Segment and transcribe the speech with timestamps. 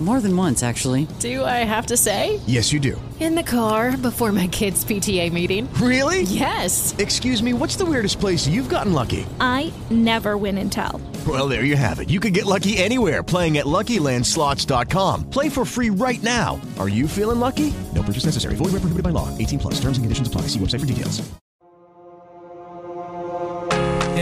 [0.00, 1.08] More than once, actually.
[1.18, 2.38] Do I have to say?
[2.46, 3.00] Yes, you do.
[3.18, 5.68] In the car before my kids' PTA meeting.
[5.74, 6.22] Really?
[6.22, 6.94] Yes.
[6.98, 9.26] Excuse me, what's the weirdest place you've gotten lucky?
[9.40, 11.00] I never win and tell.
[11.26, 12.10] Well, there you have it.
[12.10, 15.30] You can get lucky anywhere playing at LuckyLandSlots.com.
[15.30, 16.60] Play for free right now.
[16.78, 17.74] Are you feeling lucky?
[17.92, 18.54] No purchase necessary.
[18.54, 19.36] Void where prohibited by law.
[19.36, 19.74] 18 plus.
[19.80, 20.42] Terms and conditions apply.
[20.42, 21.28] See website for details.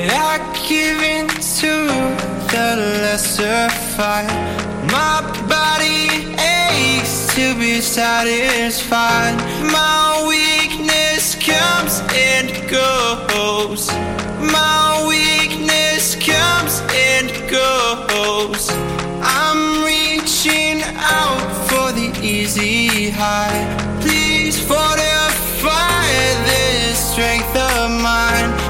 [0.05, 1.74] I give in to
[2.52, 4.28] the lesser fight.
[4.92, 9.36] My body aches to be satisfied.
[9.72, 13.88] My weakness comes and goes.
[14.41, 18.69] My weakness comes and goes.
[19.22, 23.58] I'm reaching out for the easy high.
[24.02, 26.06] Please fortify
[26.44, 28.66] this strength of mine.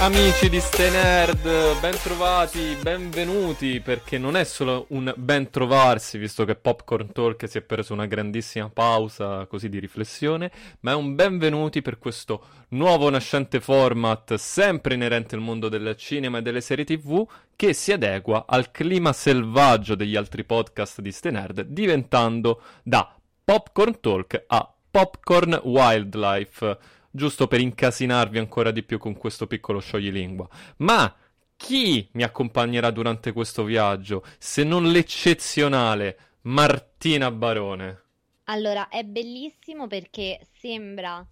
[0.00, 6.44] Amici di Stay Nerd, ben trovati, benvenuti, perché non è solo un ben trovarsi, visto
[6.44, 10.50] che Popcorn Talk si è preso una grandissima pausa così di riflessione,
[10.80, 16.38] ma è un benvenuti per questo nuovo nascente format, sempre inerente al mondo del cinema
[16.38, 21.30] e delle serie tv, che si adegua al clima selvaggio degli altri podcast di Stay
[21.30, 26.78] Nerd, diventando da Popcorn Talk a Popcorn Wildlife
[27.10, 30.48] giusto per incasinarvi ancora di più con questo piccolo scioglilingua.
[30.78, 31.14] Ma
[31.56, 38.02] chi mi accompagnerà durante questo viaggio se non l'eccezionale Martina Barone?
[38.44, 41.24] Allora, è bellissimo perché sembra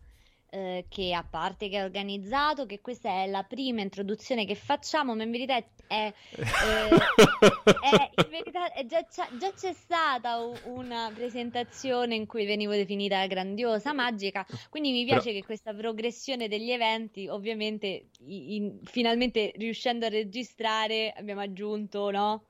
[0.50, 5.14] eh, che, a parte che è organizzato, che questa è la prima introduzione che facciamo,
[5.14, 6.96] ma in verità è, è, eh,
[7.80, 13.26] è- in verità è già, c'è- già c'è stata una presentazione in cui venivo definita
[13.26, 20.06] grandiosa, magica, quindi mi piace Però- che questa progressione degli eventi, ovviamente, in- finalmente riuscendo
[20.06, 22.42] a registrare, abbiamo aggiunto, no?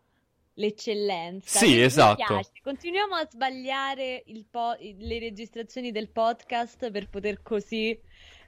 [0.59, 1.59] L'eccellenza.
[1.59, 2.41] Sì, esatto.
[2.63, 7.97] Continuiamo a sbagliare il po- le registrazioni del podcast per poter così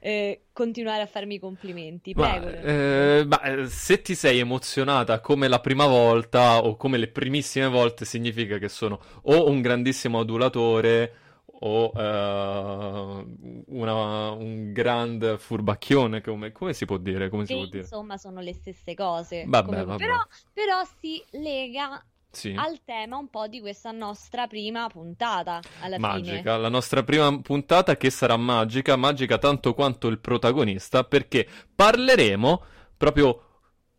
[0.00, 2.12] eh, continuare a farmi i complimenti.
[2.15, 2.66] Ma, Prego.
[2.66, 7.69] Eh, ma, eh, se ti sei emozionata come la prima volta o come le primissime
[7.69, 11.19] volte, significa che sono o un grandissimo adulatore
[11.62, 13.25] o eh,
[13.69, 17.28] una- un grand furbacchione, come, come si può dire?
[17.28, 17.78] Come si può dire?
[17.81, 19.44] insomma sono le stesse cose.
[19.47, 19.98] Vabbè, come- vabbè.
[20.03, 20.16] Però,
[20.53, 22.54] però si lega Sì.
[22.56, 26.59] al tema un po' di questa nostra prima puntata alla Magica, fine.
[26.59, 32.62] la nostra prima puntata che sarà magica, magica tanto quanto il protagonista, perché parleremo
[32.97, 33.44] proprio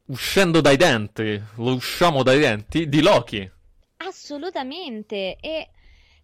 [0.08, 3.50] uscendo dai denti, lo usciamo dai denti, di Loki.
[3.98, 5.36] Assolutamente.
[5.40, 5.70] E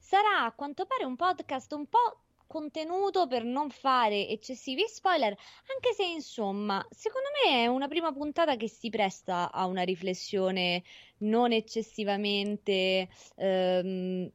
[0.07, 5.31] sarà a quanto pare un podcast un po' contenuto per non fare eccessivi spoiler,
[5.73, 10.81] anche se insomma, secondo me è una prima puntata che si presta a una riflessione
[11.19, 14.31] non eccessivamente ehm,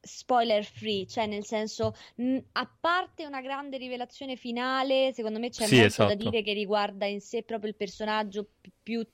[0.00, 5.66] spoiler free, cioè nel senso, mh, a parte una grande rivelazione finale, secondo me c'è
[5.66, 6.14] Sì, molto da esatto.
[6.16, 9.06] dire che riguarda in sé proprio il personaggio pi- più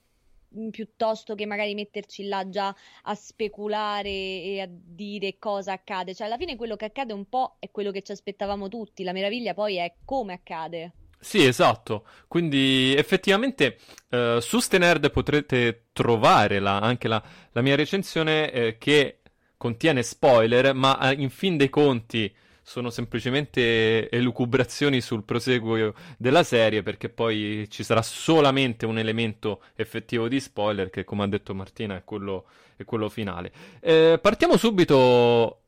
[0.70, 6.14] piuttosto che magari metterci là già a speculare e a dire cosa accade.
[6.14, 9.02] Cioè, alla fine quello che accade un po' è quello che ci aspettavamo tutti.
[9.04, 10.92] La meraviglia poi è come accade.
[11.22, 12.04] Sì, esatto.
[12.26, 13.78] Quindi effettivamente
[14.10, 19.20] eh, su Ste Nerd potrete trovare la- anche la, la mia recensione eh, che
[19.56, 26.82] contiene spoiler, ma eh, in fin dei conti sono semplicemente elucubrazioni sul proseguo della serie,
[26.82, 31.96] perché poi ci sarà solamente un elemento effettivo di spoiler, che come ha detto Martina
[31.96, 32.46] è quello,
[32.76, 33.52] è quello finale.
[33.80, 35.60] Eh, partiamo subito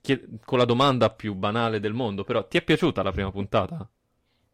[0.00, 3.88] chie- con la domanda più banale del mondo, però ti è piaciuta la prima puntata?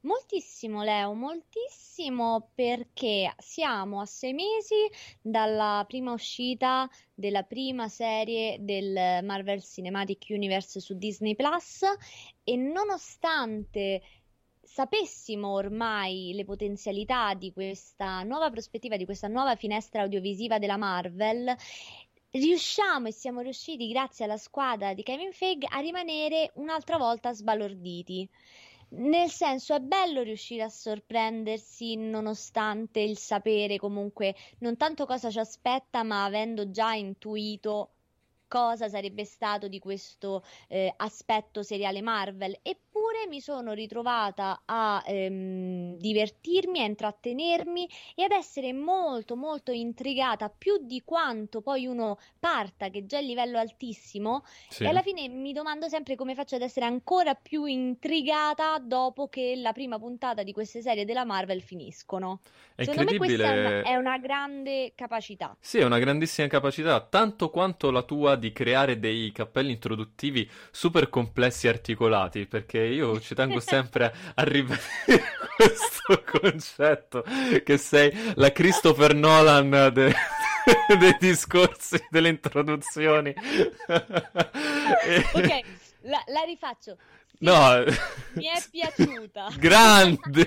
[0.06, 4.88] Moltissimo, Leo, moltissimo perché siamo a sei mesi
[5.20, 11.82] dalla prima uscita della prima serie del Marvel Cinematic Universe su Disney Plus
[12.44, 14.00] e nonostante
[14.62, 21.52] sapessimo ormai le potenzialità di questa nuova prospettiva, di questa nuova finestra audiovisiva della Marvel,
[22.30, 28.28] riusciamo e siamo riusciti, grazie alla squadra di Kevin Feige, a rimanere un'altra volta sbalorditi.
[28.88, 35.38] Nel senso, è bello riuscire a sorprendersi nonostante il sapere comunque non tanto cosa ci
[35.38, 37.90] aspetta, ma avendo già intuito
[38.48, 42.58] cosa sarebbe stato di questo eh, aspetto seriale Marvel.
[42.62, 49.70] Eppure Eppure mi sono ritrovata a ehm, divertirmi, a intrattenermi e ad essere molto molto
[49.70, 54.84] intrigata più di quanto poi uno parta che già è livello altissimo Sì.
[54.84, 59.56] e alla fine mi domando sempre come faccio ad essere ancora più intrigata dopo che
[59.56, 62.40] la prima puntata di queste serie della Marvel finiscono.
[62.74, 65.54] È Secondo me questa è una, è una grande capacità.
[65.60, 71.10] Sì, è una grandissima capacità, tanto quanto la tua di creare dei cappelli introduttivi super
[71.10, 74.84] complessi e articolati, perché io ci tengo sempre a ribadire
[75.56, 77.24] questo concetto,
[77.64, 80.14] che sei la Christopher Nolan de-
[80.98, 83.34] dei discorsi, delle introduzioni.
[85.32, 85.60] Ok,
[86.02, 86.96] la, la rifaccio.
[87.38, 87.84] Sì, No,
[88.34, 89.48] mi è piaciuta.
[89.58, 90.46] Grande!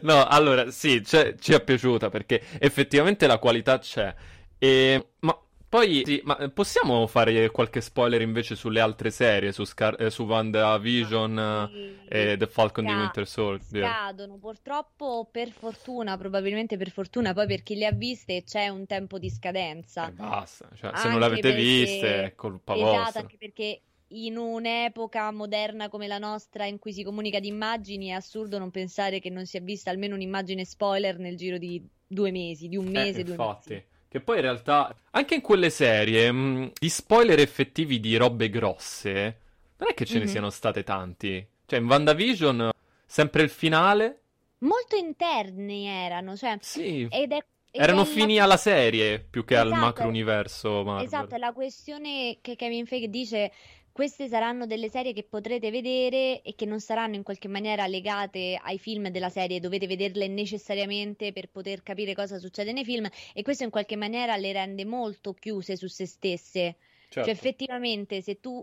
[0.00, 4.14] No, allora, sì, c'è- ci è piaciuta perché effettivamente la qualità c'è.
[4.58, 5.38] E- ma
[5.68, 10.24] poi, sì, ma possiamo fare qualche spoiler invece sulle altre serie, su, Scar- eh, su
[10.24, 11.70] WandaVision eh,
[12.08, 13.82] Sì, e The Falcon di sca- Winter Soldier?
[13.82, 18.86] Scadono, purtroppo, per fortuna, probabilmente per fortuna, poi per chi le ha viste c'è un
[18.86, 20.08] tempo di scadenza.
[20.08, 23.20] Eh, basta, cioè, se non l'avete perché- viste è colpa Esatto, vostra.
[23.20, 23.80] anche perché
[24.10, 28.70] in un'epoca moderna come la nostra in cui si comunica di immagini è assurdo non
[28.70, 32.86] pensare che non sia vista almeno un'immagine spoiler nel giro di due mesi, di un
[32.86, 33.70] Eh, mese, due infatti.
[33.70, 33.84] mesi.
[34.16, 39.40] Che poi in realtà, anche in quelle serie, mh, di spoiler effettivi di robe grosse,
[39.76, 40.30] non è che ce ne Mhm.
[40.30, 41.46] siano state tanti.
[41.66, 42.70] Cioè, in WandaVision,
[43.04, 44.20] sempre il finale,
[44.60, 49.54] Molto interni erano, cioè, sì, ed è, erano è la- fini alla serie più che
[49.54, 51.04] al Esatto, macro universo Marvel.
[51.04, 53.52] Esatto, è la questione che Kevin Feige dice,
[53.96, 58.60] queste saranno delle serie che potrete vedere e che non saranno in qualche maniera legate
[58.62, 63.40] ai film della serie, dovete vederle necessariamente per poter capire cosa succede nei film e
[63.40, 66.76] questo in qualche maniera le rende molto chiuse su se stesse.
[67.08, 67.22] Certo.
[67.22, 68.62] Cioè effettivamente se tu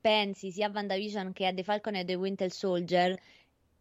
[0.00, 3.20] pensi sia a WandaVision che a The Falcon e The Winter Soldier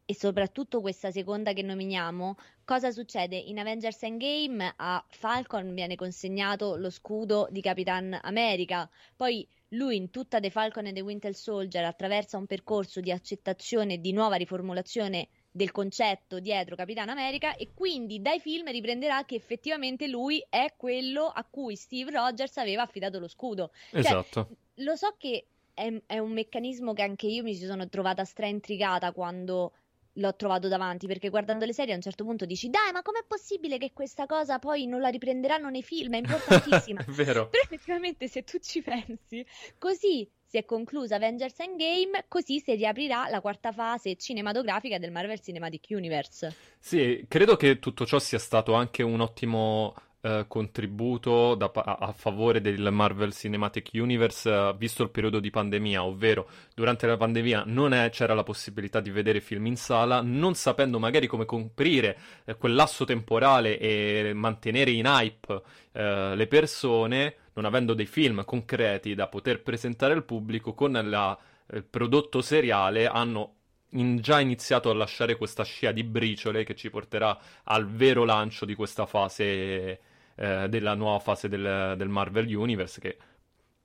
[0.04, 2.36] e soprattutto questa seconda che nominiamo,
[2.66, 3.38] cosa succede?
[3.38, 10.09] In Avengers Endgame a Falcon viene consegnato lo scudo di Capitan America, poi lui in
[10.09, 14.35] tutta The Falcon e The Winter Soldier attraversa un percorso di accettazione e di nuova
[14.35, 20.73] riformulazione del concetto dietro Capitan America e quindi dai film riprenderà che effettivamente lui è
[20.77, 23.71] quello a cui Steve Rogers aveva affidato lo scudo.
[23.91, 24.50] Esatto.
[24.75, 29.73] Lo so che è, è un meccanismo che anche io mi sono trovata straintrigata quando
[30.13, 33.24] l'ho trovato davanti, perché guardando le serie a un certo punto dici, dai, ma com'è
[33.28, 36.13] possibile che questa cosa poi non la riprenderanno nei film?
[36.13, 37.02] È importantissima.
[37.06, 37.50] È vero.
[37.50, 39.46] Però effettivamente se tu ci pensi,
[39.78, 45.40] così si è conclusa Avengers Endgame, così si riaprirà la quarta fase cinematografica del Marvel
[45.40, 46.54] Cinematic Universe.
[46.78, 52.12] Sì, credo che tutto ciò sia stato anche un ottimo eh, contributo da a, a
[52.13, 57.63] favore del Marvel Cinematic Universe, eh, visto il periodo di pandemia, ovvero durante la pandemia
[57.68, 62.18] non è- c'era la possibilità di vedere film in sala, non sapendo magari come coprire
[62.45, 65.62] eh, quel lasso temporale e mantenere in hype
[65.94, 71.38] eh, le persone, non avendo dei film concreti da poter presentare al pubblico, con la-
[71.73, 73.56] il prodotto seriale hanno
[73.91, 78.65] in- già iniziato a lasciare questa scia di briciole che ci porterà al vero lancio
[78.65, 80.00] di questa fase,
[80.42, 83.18] eh, della nuova fase del, del Marvel Universe, che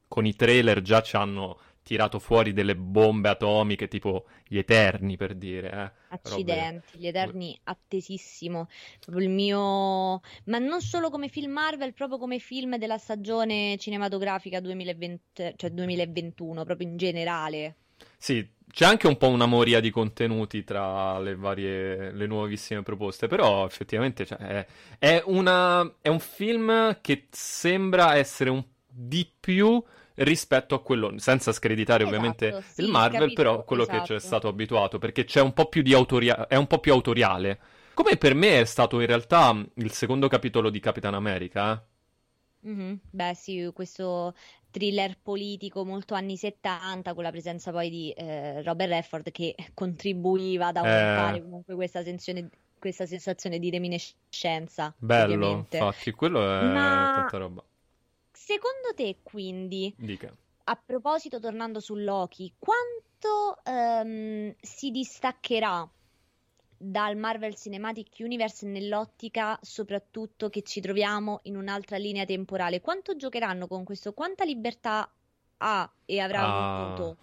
[0.09, 5.35] con i trailer già ci hanno tirato fuori delle bombe atomiche, tipo gli Eterni, per
[5.35, 5.71] dire.
[5.71, 6.05] eh.
[6.09, 8.69] Accidenti, gli Eterni attesissimo,
[9.01, 14.59] proprio il mio, ma non solo come film Marvel, proprio come film della stagione cinematografica
[14.61, 17.77] 2020, cioè 2021, proprio in generale.
[18.17, 23.27] Sì, c'è anche un po' una moria di contenuti tra le varie, le nuovissime proposte,
[23.27, 24.67] però effettivamente cioè, è,
[24.99, 29.83] è una, è un film che sembra essere un di più
[30.17, 34.13] rispetto a quello, senza screditare Esatto, ovviamente sì, il Marvel, capisco, però quello che ci
[34.13, 34.19] è esatto.
[34.19, 37.59] stato abituato, perché c'è un po' più di autoria- è un po' più autoriale.
[37.95, 41.95] Come per me è stato in realtà il secondo capitolo di Capitan America, eh.
[42.61, 44.35] Mhm, Beh, sì, questo
[44.77, 50.67] thriller politico molto anni 70 con la presenza poi di eh, Robert Redford che contribuiva
[50.67, 51.41] ad aumentare Eh.
[51.41, 55.79] comunque questa sensazione, questa sensazione di reminiscenza, Bello, ovviamente.
[55.79, 57.65] infatti, quello è Ma- tanta roba.
[58.31, 60.31] Secondo te, quindi, Dica.
[60.65, 65.89] a proposito, tornando su Loki, quanto ehm, si distaccherà
[66.79, 72.81] dal Marvel Cinematic Universe nell'ottica soprattutto che ci troviamo in un'altra linea temporale?
[72.81, 74.13] Quanto giocheranno con questo?
[74.13, 75.11] Quanta libertà
[75.59, 76.93] ha e avrà Ah.
[76.93, 77.17] avuto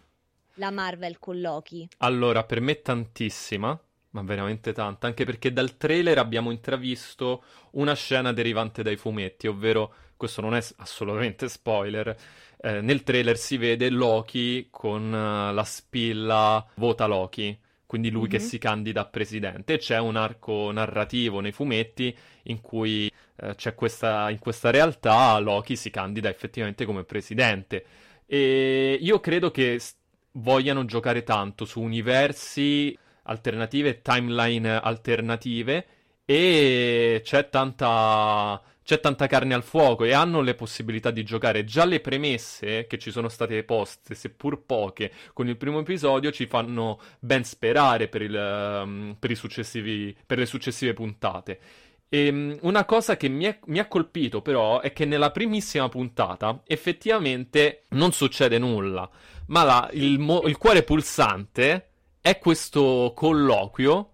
[0.56, 1.88] la Marvel con Loki?
[1.98, 3.80] Allora, per me tantissima,
[4.12, 9.94] ma veramente tanta, anche perché dal trailer abbiamo intravisto una scena derivante dai fumetti, ovvero,
[10.18, 12.16] questo non è assolutamente spoiler,
[12.62, 17.58] eh, nel trailer si vede Loki con uh, la spilla Vota Loki,
[17.94, 18.32] quindi lui mm-hmm.
[18.32, 19.78] che si candida a presidente.
[19.78, 25.76] C'è un arco narrativo nei fumetti in cui eh, c'è questa, in questa realtà Loki
[25.76, 27.86] si candida effettivamente come presidente.
[28.26, 29.80] E io credo che
[30.32, 35.86] vogliano giocare tanto su universi alternative, timeline alternative
[36.26, 41.64] e c'è tanta c'è tanta carne al fuoco e hanno le possibilità di giocare.
[41.64, 46.46] Già le premesse che ci sono state poste, seppur poche, con il primo episodio ci
[46.46, 48.36] fanno ben sperare per, il,
[48.84, 49.38] um, per,
[50.26, 51.60] per le successive puntate.
[52.10, 55.90] E, um, una cosa che mi, è, mi, ha colpito però è che nella primissima
[55.90, 59.10] puntata effettivamente non succede nulla,
[59.48, 61.90] ma la, il, mo- il cuore pulsante
[62.22, 64.10] è questo colloquio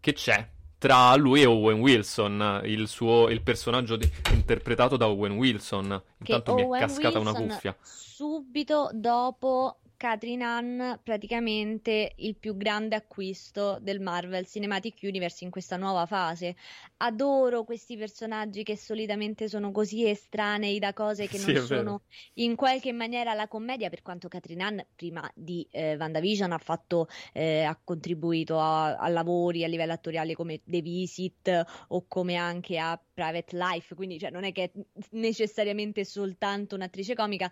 [0.00, 0.52] che c'è
[0.84, 6.02] tra lui e Owen Wilson, il, suo, il personaggio di, interpretato da Owen Wilson.
[6.18, 7.74] Intanto che mi è cascata Wilson, una cuffia.
[7.80, 15.78] Subito dopo Catherine Ann praticamente il più grande acquisto del Marvel Cinematic Universe in questa
[15.78, 16.56] nuova fase.
[16.98, 22.02] Adoro questi personaggi che solitamente sono così estranei da cose che sì, non sono
[22.34, 27.08] in qualche maniera la commedia, per quanto Catherine Ann prima di eh, WandaVision ha, fatto,
[27.32, 32.76] eh, ha contribuito a, a, lavori a livello attoriale come The Visit o come anche
[32.76, 34.70] a Private Life, quindi cioè, non è che è
[35.12, 37.50] necessariamente soltanto un'attrice comica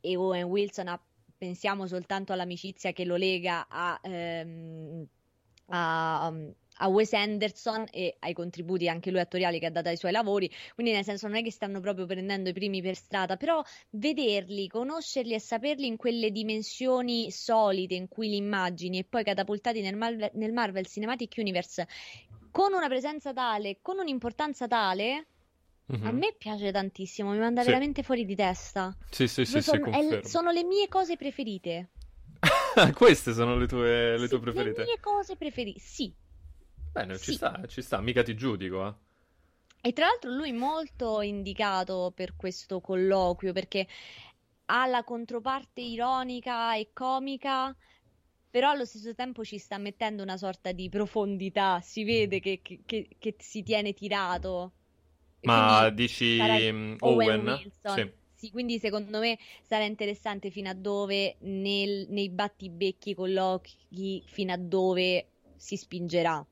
[0.00, 1.00] e Owen Wilson ha
[1.36, 5.06] pensiamo soltanto all'amicizia che lo lega a, ehm,
[5.66, 6.32] a,
[6.76, 10.50] a, Wes Anderson e ai contributi anche lui attoriali che ha dato ai suoi lavori,
[10.74, 14.68] quindi nel senso non è che stanno proprio prendendo i primi per strada, però vederli,
[14.68, 19.96] conoscerli e saperli in quelle dimensioni solide in cui li immagini e poi catapultati nel,
[19.96, 21.86] Marvel, nel Marvel Cinematic Universe
[22.50, 25.26] con una presenza tale, con un'importanza tale,
[25.92, 26.06] Mm-hmm.
[26.06, 27.66] A me piace tantissimo, mi manda sì.
[27.66, 28.96] veramente fuori di testa.
[29.10, 31.90] Sì, sì, sì, sono, sì è, sono le mie cose preferite.
[32.94, 34.80] Queste sono le tue, le sì, tue preferite?
[34.80, 36.14] Le mie cose preferite, sì.
[36.92, 37.24] Bene, sì.
[37.24, 38.94] ci sta, ci sta, mica ti giudico, eh.
[39.86, 43.86] E tra l'altro lui molto indicato per questo colloquio perché
[44.66, 47.76] ha la controparte ironica e comica,
[48.48, 52.80] però allo stesso tempo ci sta mettendo una sorta di profondità, si vede che, che,
[52.86, 54.72] che, che si tiene tirato.
[55.44, 57.46] Ma dici Owen, Owen?
[57.46, 58.12] Wilson.
[58.34, 58.50] Sì.
[58.50, 65.28] Quindi secondo me sarà interessante fino a dove nel, nei battibecchi colloqui fino a dove
[65.56, 66.44] si spingerà.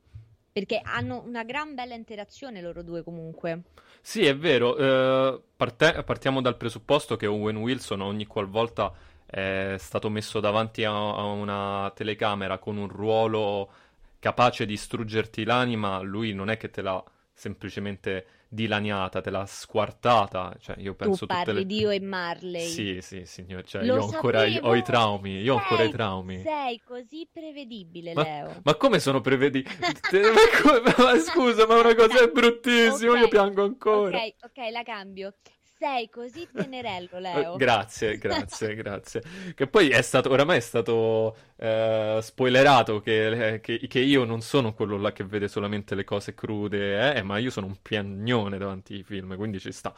[0.53, 3.63] Perché hanno una gran bella interazione loro due comunque.
[4.01, 4.75] Sì, è vero.
[4.75, 8.93] Uh, parte- partiamo dal presupposto che Owen Wilson ogni qualvolta
[9.27, 13.71] è stato messo davanti a, a una telecamera con un ruolo
[14.19, 20.55] capace di distruggerti l'anima, lui non è che te l'ha semplicemente dilaniata, te l'ha squartata.
[20.59, 21.67] Cioè, io penso tu parli le...
[21.67, 22.69] di io e Marley.
[22.69, 23.65] Sì, sì, signor.
[23.65, 24.69] Cioè, Lo io ancora sapevo.
[24.69, 25.41] ho i traumi.
[25.41, 26.41] Io ho ancora i traumi.
[26.43, 28.61] Sei così prevedibile, Ma, Leo.
[28.63, 29.75] ma come sono prevedibili?
[29.77, 33.19] ma, come- ma scusa, ma una cosa è bruttissima.
[33.19, 34.19] Io Ok, piango ancora.
[34.19, 35.35] Ok, ok, la cambio.
[35.83, 37.57] Sei così tenerello, Eh, Leo.
[37.57, 39.21] Grazie, grazie, grazie.
[39.55, 44.75] Che poi è stato, oramai è stato eh, spoilerato che, che- che io non sono
[44.75, 48.95] quello là che vede solamente le cose crude, eh, ma io sono un piagnone davanti
[48.95, 49.93] ai film, quindi ci sta.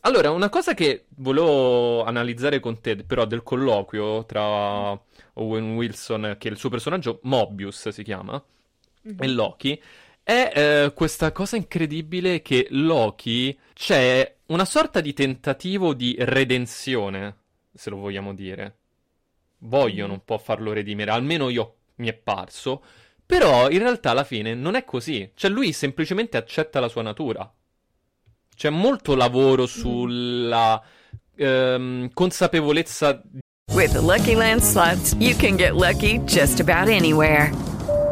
[0.00, 4.90] Allora, una cosa che volevo analizzare con te, però, del colloquio tra
[5.34, 8.42] Owen Wilson, che il suo personaggio Mobius si chiama,
[9.02, 9.16] Mhm.
[9.22, 9.82] e Loki,
[10.22, 17.36] è eh, questa cosa incredibile che Loki c'è una sorta di tentativo di redenzione,
[17.72, 18.76] se lo vogliamo dire.
[19.58, 22.82] Vogliono un po' farlo redimere, almeno io mi è parso,
[23.24, 25.30] però in realtà alla fine non è così.
[25.34, 27.52] Cioè lui semplicemente accetta la sua natura.
[28.54, 30.82] C'è molto lavoro sulla
[31.36, 33.22] ehm, consapevolezza
[33.72, 37.69] With the Lucky Land slots, you can get lucky just about anywhere.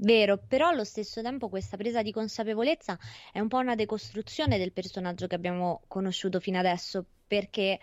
[0.00, 2.96] Vero, però allo stesso tempo questa presa di consapevolezza
[3.32, 7.80] è un po' una decostruzione del personaggio che abbiamo conosciuto fino adesso, perché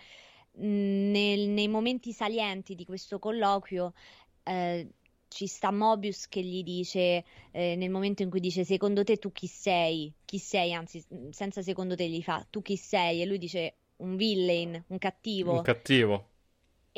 [0.52, 0.66] mh,
[1.10, 3.92] nel- nei momenti salienti di questo colloquio
[4.44, 4.88] eh,
[5.28, 9.30] ci sta Mobius che gli dice, eh, nel momento in cui dice secondo te tu
[9.32, 10.10] chi sei?
[10.24, 10.72] Chi sei?
[10.72, 13.20] Anzi, senza secondo te gli fa tu chi sei?
[13.20, 15.52] E lui dice un villain, un cattivo.
[15.52, 16.30] Un cattivo.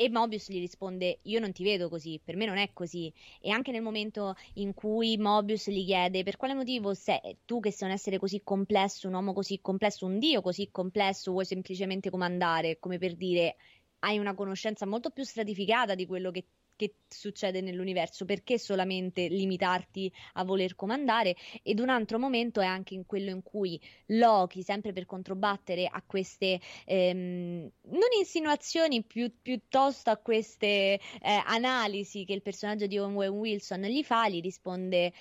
[0.01, 3.11] E Mobius gli risponde: Io non ti vedo così, per me non è così.
[3.41, 7.69] E anche nel momento in cui Mobius gli chiede per quale motivo sei tu, che
[7.69, 12.09] sei un essere così complesso, un uomo così complesso, un dio così complesso, vuoi semplicemente
[12.09, 13.57] comandare, come per dire
[13.99, 16.45] hai una conoscenza molto più stratificata di quello che
[16.79, 21.35] che succede nell'universo, perché solamente limitarti a voler comandare?
[21.61, 26.01] Ed un altro momento è anche in quello in cui Loki, sempre per controbattere a
[26.05, 30.99] queste ehm, non insinuazioni, più, piuttosto a queste eh,
[31.45, 35.11] analisi che il personaggio di Owen Wilson gli fa, gli risponde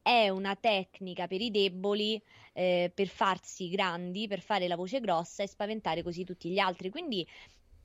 [0.00, 2.20] è una tecnica per i deboli,
[2.54, 6.90] eh, per farsi grandi, per fare la voce grossa e spaventare così tutti gli altri.
[6.90, 7.24] Quindi,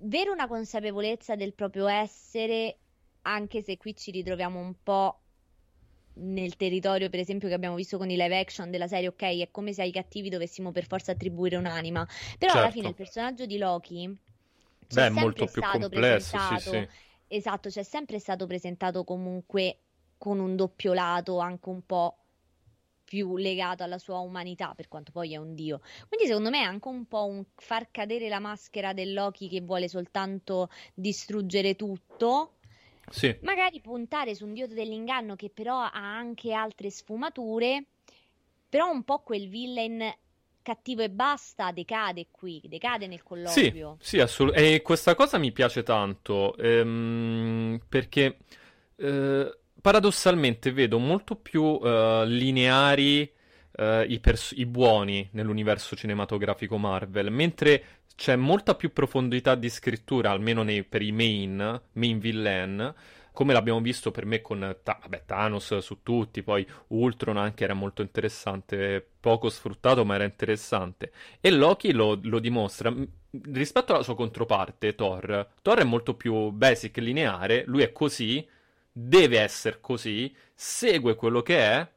[0.01, 2.77] avere una consapevolezza del proprio essere
[3.27, 5.21] anche se qui ci ritroviamo un po'
[6.19, 9.49] nel territorio, per esempio, che abbiamo visto con i live action della serie, ok, è
[9.51, 12.05] come se ai cattivi dovessimo per forza attribuire un'anima.
[12.37, 12.57] Però certo.
[12.57, 14.17] alla fine il personaggio di Loki
[14.87, 16.87] Beh, è molto più complesso, sì, sì.
[17.29, 19.81] Esatto, c'è sempre stato presentato comunque
[20.17, 22.19] con un doppio lato, anche un po'
[23.03, 25.81] più legato alla sua umanità, per quanto poi è un dio.
[26.07, 29.61] Quindi secondo me è anche un po' un far cadere la maschera del Loki che
[29.61, 32.56] vuole soltanto distruggere tutto
[33.09, 33.35] sì.
[33.41, 37.85] Magari puntare su un dio dell'inganno che però ha anche altre sfumature,
[38.69, 40.13] però un po' quel villain
[40.61, 43.97] cattivo e basta decade qui, decade nel colloquio.
[43.99, 44.75] Sì, sì assolutamente.
[44.75, 48.39] E questa cosa mi piace tanto, ehm, perché
[48.97, 53.31] eh, paradossalmente vedo molto più eh, lineari
[53.77, 60.31] eh, i, pers- i buoni nell'universo cinematografico Marvel, mentre c'è molta più profondità di scrittura,
[60.31, 62.93] almeno nei, per i main, main villain,
[63.31, 67.75] come l'abbiamo visto per me con ta- vabbè, Thanos su tutti, poi Ultron anche era
[67.75, 71.11] molto interessante, poco sfruttato ma era interessante.
[71.39, 72.91] E Loki lo, lo dimostra.
[73.29, 78.43] Rispetto alla sua controparte, Thor, Thor è molto più basic, lineare, lui è così,
[78.91, 81.87] deve essere così, segue quello che è.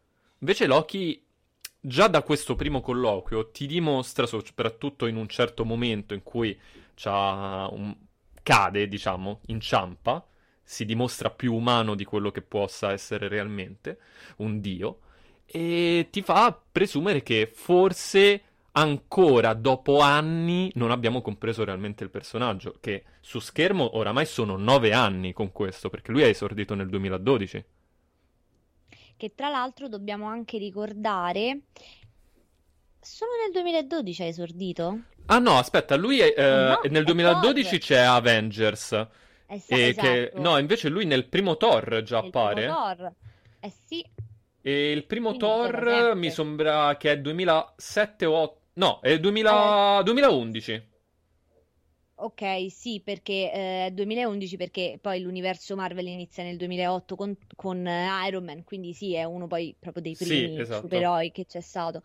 [0.41, 1.25] Invece Loki
[1.81, 6.59] già da questo primo colloquio ti dimostra, soprattutto in un certo momento in cui
[7.05, 7.97] un...
[8.43, 10.25] cade, diciamo, inciampa,
[10.63, 13.99] si dimostra più umano di quello che possa essere realmente
[14.37, 15.01] un dio,
[15.47, 22.77] e ti fa presumere che forse ancora dopo anni non abbiamo compreso realmente il personaggio,
[22.81, 27.65] che su schermo oramai sono nove anni con questo, perché lui è esordito nel 2012
[29.21, 31.65] che tra l'altro dobbiamo anche ricordare
[32.99, 35.01] solo nel 2012 ha esordito?
[35.27, 38.93] Ah no, aspetta, lui è, eh, no, nel 2012 c'è Avengers.
[39.47, 40.07] Eh sì, e esatto.
[40.07, 42.67] che, no, invece lui nel primo Thor già appare.
[42.67, 43.13] Thor.
[43.61, 44.03] Eh sì.
[44.63, 48.61] E il primo Quindi Thor mi sembra che è 2007 o...
[48.73, 49.99] No, è 2000...
[49.99, 50.03] eh.
[50.03, 50.89] 2011.
[52.23, 57.79] Ok, sì, perché è eh, 2011 perché poi l'universo Marvel inizia nel 2008 con, con
[57.79, 60.83] uh, Iron Man, quindi sì, è uno poi proprio dei primi sì, esatto.
[60.83, 62.03] supereroi che c'è stato.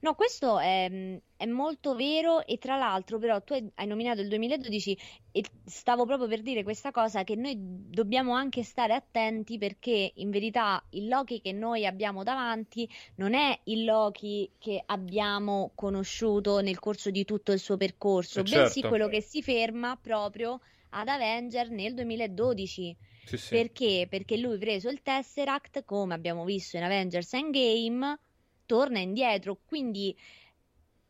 [0.00, 4.98] No, questo è, è molto vero e tra l'altro però tu hai nominato il 2012
[5.30, 10.30] e stavo proprio per dire questa cosa che noi dobbiamo anche stare attenti perché in
[10.30, 16.78] verità il Loki che noi abbiamo davanti non è il Loki che abbiamo conosciuto nel
[16.78, 18.88] corso di tutto il suo percorso, eh bensì certo.
[18.88, 22.96] quello che si ferma proprio ad Avenger nel 2012.
[23.24, 23.54] Sì, sì.
[23.54, 24.06] Perché?
[24.08, 28.18] Perché lui preso il Tesseract, come abbiamo visto in Avengers Endgame,
[28.66, 30.16] torna indietro, quindi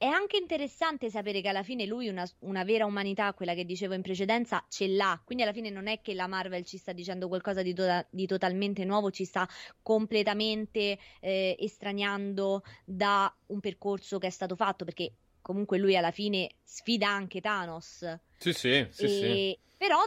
[0.05, 3.95] è anche interessante sapere che alla fine lui una, una, vera umanità, quella che dicevo
[3.95, 5.19] in precedenza, ce l'ha.
[5.25, 8.27] Quindi alla fine non è che la Marvel ci sta dicendo qualcosa di, to- di
[8.27, 9.49] totalmente nuovo, ci sta
[9.81, 16.51] completamente eh, estraniando da un percorso che è stato fatto, perché comunque lui alla fine
[16.63, 18.19] sfida anche Thanos.
[18.37, 19.09] Sì, sì, sì, e...
[19.09, 19.59] sì.
[19.79, 20.01] Però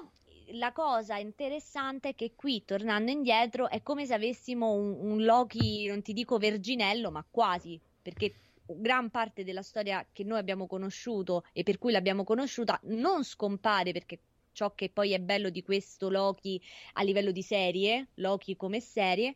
[0.51, 5.87] la cosa interessante è che qui, tornando indietro, è come se avessimo un, un Loki,
[5.87, 8.31] non ti dico verginello, ma quasi, perché
[8.67, 13.91] gran parte della storia che noi abbiamo conosciuto e per cui l'abbiamo conosciuta non scompare
[13.91, 14.19] perché
[14.51, 16.61] ciò che poi è bello di questo Loki
[16.93, 19.35] a livello di serie, Loki come serie,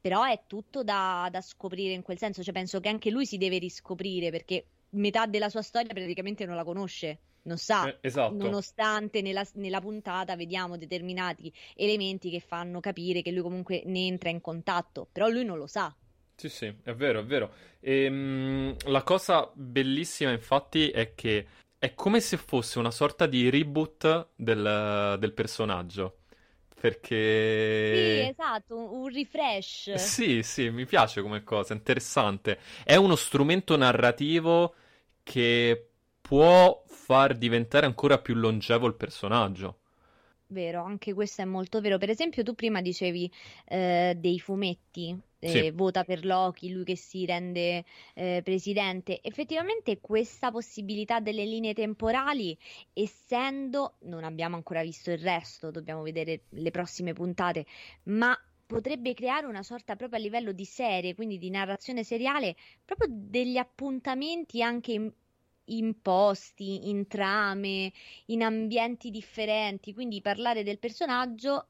[0.00, 3.38] però è tutto da, da scoprire in quel senso, cioè penso che anche lui si
[3.38, 8.34] deve riscoprire perché metà della sua storia praticamente non la conosce non sa, eh, esatto.
[8.34, 14.28] nonostante nella, nella, puntata vediamo determinati elementi che fanno capire che lui comunque ne entra
[14.28, 15.94] in contatto, però lui non lo sa.
[16.40, 17.52] Sì, sì, è vero, è vero.
[17.80, 23.50] E, ehm, la cosa bellissima, infatti, è che è come se fosse una sorta di
[23.50, 26.20] reboot del, del personaggio.
[26.80, 28.24] Perché...
[28.24, 29.92] Sì, esatto, un, refresh.
[29.96, 32.58] Sì, sì, mi piace come cosa, interessante.
[32.84, 34.74] È uno strumento narrativo
[35.22, 35.90] che
[36.22, 39.80] può far diventare ancora più longevo il personaggio.
[40.46, 41.98] vero, anche questo è molto vero.
[41.98, 43.30] Per esempio, tu prima dicevi
[43.66, 45.70] eh, dei fumetti, Sì.
[45.70, 49.20] vota per Loki, lui che si rende eh, presidente.
[49.22, 52.56] Effettivamente questa possibilità delle linee temporali,
[52.92, 57.64] essendo, non abbiamo ancora visto il resto, dobbiamo vedere le prossime puntate,
[58.04, 63.08] ma potrebbe creare una sorta proprio a livello di serie, quindi di narrazione seriale, proprio
[63.10, 65.12] degli appuntamenti anche in-
[65.64, 67.92] imposti, in trame,
[68.26, 71.69] in ambienti differenti, quindi parlare del personaggio,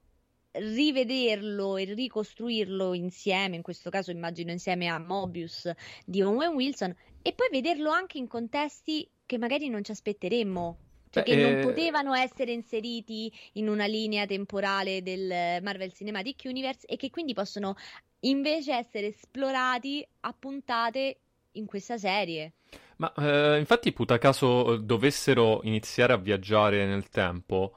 [0.53, 5.71] rivederlo e ricostruirlo insieme, in questo caso immagino insieme a Mobius
[6.05, 10.79] di Owen Wilson, e poi vederlo anche in contesti che magari non ci aspetteremmo.
[11.11, 16.43] Cioè, Beh, che non eh, potevano essere inseriti in una linea temporale del Marvel Cinematic
[16.45, 17.75] Universe e che quindi possono
[18.21, 21.19] invece essere esplorati a puntate
[21.53, 22.53] in questa serie.
[22.99, 27.73] Ma eh, infatti, puta caso eh, dovessero iniziare a viaggiare nel tempo,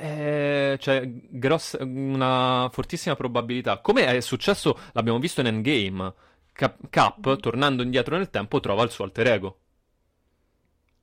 [0.00, 3.78] eh, c'è grossa, una fortissima probabilità.
[3.80, 6.12] Come è successo, l'abbiamo visto in Endgame.
[6.52, 7.38] Cap, Cap, Mhm.
[7.40, 9.58] tornando indietro nel tempo, trova il suo alter ego.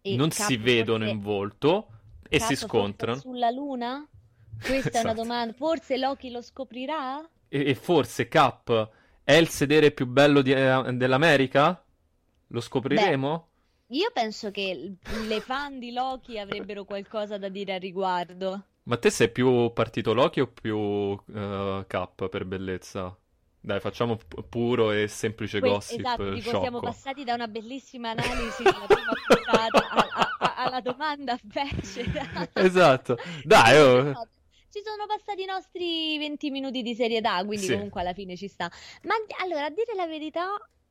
[0.02, 1.88] E non Cap si vedono forse- in volto
[2.30, 3.20] e Cap si scontrano.
[3.20, 4.08] sulla Luna?
[4.62, 5.14] Questa è una Esatto.
[5.22, 5.54] domanda.
[5.54, 7.28] Forse Loki lo scoprirà?
[7.48, 8.90] E, e forse Cap
[9.24, 11.84] è il sedere più bello di- eh, dell'America?
[12.48, 13.48] Lo scopriremo?
[13.92, 14.96] Io penso che
[15.28, 18.66] le fan di Loki avrebbero qualcosa da dire al riguardo.
[18.90, 23.16] Ma te sei più partito Loki o più eh, Cap per bellezza?
[23.62, 26.80] Dai, facciamo pu- puro e semplice Que- gossip esatto, dico, siamo sciocco.
[26.80, 32.50] passati da una bellissima analisi della prima puntata a- a- a- alla domanda becera.
[32.54, 33.18] Esatto.
[33.44, 34.28] Dai, oh.
[34.72, 37.74] Ci sono passati i nostri 20 minuti di serietà, quindi Sì.
[37.74, 38.72] comunque alla fine ci sta.
[39.04, 40.48] Ma allora, a dire la verità,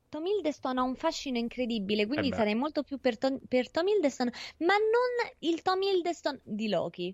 [0.09, 3.89] Tom Hiddleston ha un fascino incredibile, quindi Eh sarei molto più per Tom, per Tom
[3.89, 7.13] Hiddleston, ma non il Tom Hiddleston di Loki.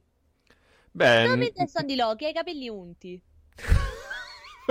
[0.97, 3.21] Beh, Tom n- Hiddleston di Loki ha i capelli unti.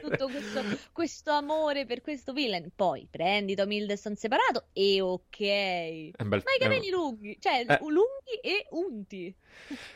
[0.00, 2.70] tutto questo, questo amore per questo villain.
[2.74, 5.36] Poi prendi Tom Hiddleston separato e ok.
[5.38, 7.78] Bel- Ma i capelli lunghi, cioè Eh.
[7.82, 9.34] lunghi e unti.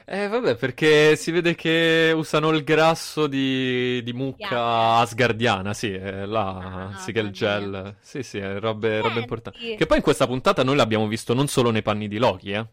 [0.04, 4.96] Eh, vabbè, perché si vede che usano il grasso di, di mucca Bianca.
[5.00, 7.82] asgardiana, sì, è là, Ah, sì che il mamma mia.
[7.82, 9.18] gel, sì, sì, è robe, robe Senti.
[9.20, 9.74] importanti.
[9.76, 12.66] Che poi in questa puntata noi l'abbiamo visto non solo nei panni di Loki, eh.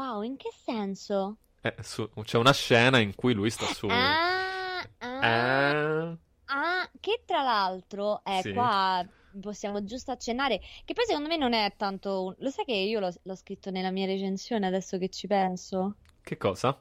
[0.00, 1.36] Wow, in che senso?
[1.62, 3.86] Eh, su- c'è una scena in cui lui sta su...
[3.86, 8.52] Ah, ah, Eh, ah, che tra l'altro, eh, Sì.
[8.52, 9.06] qua
[9.40, 12.24] possiamo giusto accennare, che poi secondo me non è tanto...
[12.24, 15.96] un- Lo sai che io l'ho l'ho scritto nella mia recensione adesso che ci penso?
[16.22, 16.80] che cosa?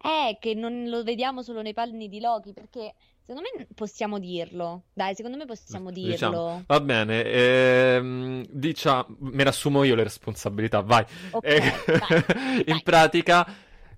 [0.00, 2.94] È che non lo vediamo solo nei panni di Loki, perché
[3.26, 4.84] secondo me possiamo dirlo.
[4.92, 6.10] Dai, secondo me possiamo dirlo.
[6.10, 6.64] Diciamo.
[6.66, 11.04] Va bene, ehm, diciamo, me ne assumo io le responsabilità, vai.
[11.30, 11.60] Ok, Eh,
[11.98, 12.24] vai,
[12.66, 12.82] in vai.
[12.82, 13.46] pratica,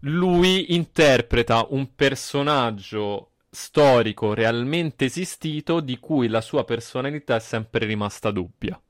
[0.01, 8.31] lui interpreta un personaggio storico realmente esistito di cui la sua personalità è sempre rimasta
[8.31, 8.81] dubbia.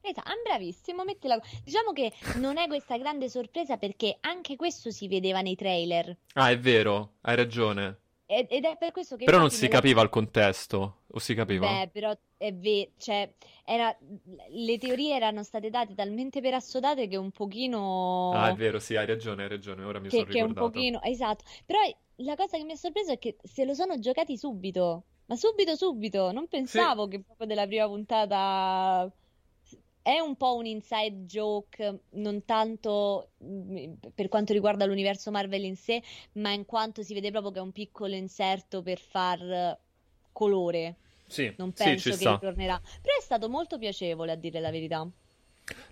[0.00, 1.40] Esatto, ah, bravissimo, mettila...
[1.64, 6.16] Diciamo che non è questa grande sorpresa perché anche questo si vedeva nei trailer.
[6.34, 7.98] Ah, è vero, hai ragione.
[8.26, 11.34] Ed ed è per questo che Però non si nella- capiva il contesto, o si
[11.34, 11.66] capiva?
[11.68, 13.32] Beh, però è vero, cioè,
[13.64, 13.94] era...
[14.48, 18.32] le teorie erano state date talmente per assodate che un pochino...
[18.32, 20.70] Ah, è vero, sì, hai ragione, hai ragione, ora mi che, sono che un ricordato.
[20.72, 21.02] pochino...
[21.02, 21.78] Esatto, però
[22.16, 25.76] la cosa che mi ha sorpreso è che se lo sono giocati subito, ma subito
[25.76, 29.10] subito, non pensavo che proprio della prima puntata...
[30.04, 35.76] È un po' un inside joke, non tanto mm, per quanto riguarda l'universo Marvel in
[35.76, 36.02] sé,
[36.34, 39.78] ma in quanto si vede proprio che è un piccolo inserto per far eh,
[40.32, 40.96] colore.
[41.26, 42.32] Sì, Non sì, penso ci che sta.
[42.32, 42.78] ritornerà.
[43.00, 45.08] Però è stato molto piacevole, a dire la verità.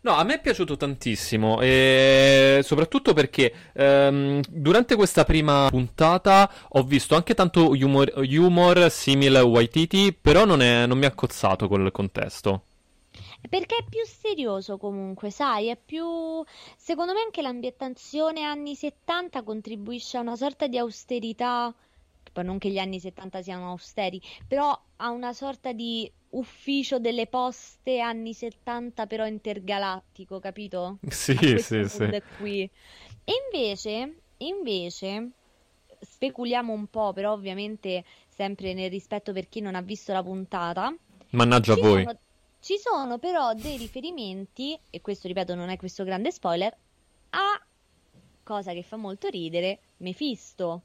[0.02, 6.82] No, a me è piaciuto tantissimo, e soprattutto perché ehm, durante questa prima puntata ho
[6.82, 11.68] visto anche tanto humor, humor simile a Waititi, però non, è- non mi ha cozzato
[11.68, 12.64] col contesto.
[13.48, 16.04] Perché è più serioso comunque, sai, è più...
[16.76, 21.74] Secondo me anche l'ambientazione anni 70 contribuisce a una sorta di austerità,
[22.32, 27.26] poi non che gli anni 70 siano austeri, però a una sorta di ufficio delle
[27.26, 30.98] poste anni 70 però intergalattico, capito?
[31.08, 32.22] Sì, sì, sì.
[32.38, 32.62] qui.
[33.24, 35.30] E invece, invece,
[36.00, 40.94] speculiamo un po', però ovviamente sempre nel rispetto per chi non ha visto la puntata.
[41.30, 42.02] Mannaggia voi.
[42.02, 42.18] sono,
[42.62, 46.74] ci sono però dei riferimenti, e questo ripeto non è questo grande spoiler,
[47.30, 47.60] a
[48.44, 50.82] cosa che fa molto ridere, Mephisto.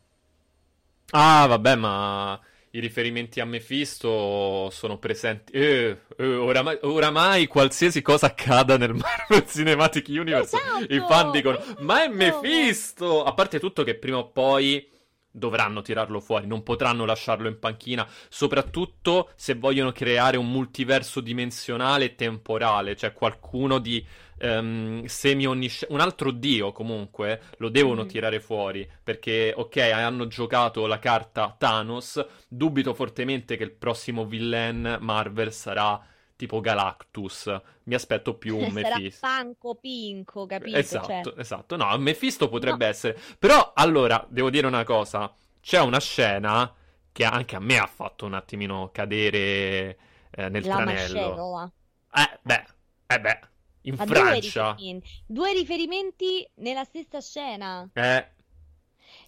[1.12, 2.40] Ah, vabbè, ma
[2.72, 5.52] i riferimenti a Mephisto sono presenti.
[5.54, 11.64] Eh, eh, oramai, oramai, qualsiasi cosa accada nel Marvel Cinematic Universe, esatto, i fan dicono:
[11.80, 13.24] Ma è Mephisto!
[13.24, 14.96] A parte tutto che prima o poi
[15.38, 22.06] dovranno tirarlo fuori, non potranno lasciarlo in panchina, soprattutto se vogliono creare un multiverso dimensionale
[22.06, 24.06] e temporale, cioè qualcuno di
[24.40, 28.08] um, semi-onnisciente, un altro dio comunque, lo devono mm.
[28.08, 34.98] tirare fuori, perché ok, hanno giocato la carta Thanos, dubito fortemente che il prossimo villain
[35.00, 36.02] Marvel sarà
[36.38, 37.54] tipo Galactus.
[37.84, 39.28] Mi aspetto più un Mephisto.
[39.28, 40.78] Panco pinco, capito?
[40.78, 41.34] Esatto, cioè...
[41.36, 41.76] esatto.
[41.76, 42.92] No, Mephisto potrebbe no.
[42.92, 43.20] essere.
[43.38, 45.36] Però, allora, devo dire una cosa.
[45.60, 46.74] C'è una scena
[47.12, 49.98] che anche a me ha fatto un attimino cadere
[50.30, 51.20] eh, nel La tranello.
[51.20, 51.72] Mascella.
[52.14, 52.66] Eh, beh,
[53.08, 53.40] eh beh,
[53.82, 54.74] in Ma Francia.
[54.74, 57.90] Due riferimenti, due riferimenti nella stessa scena.
[57.92, 58.28] Eh.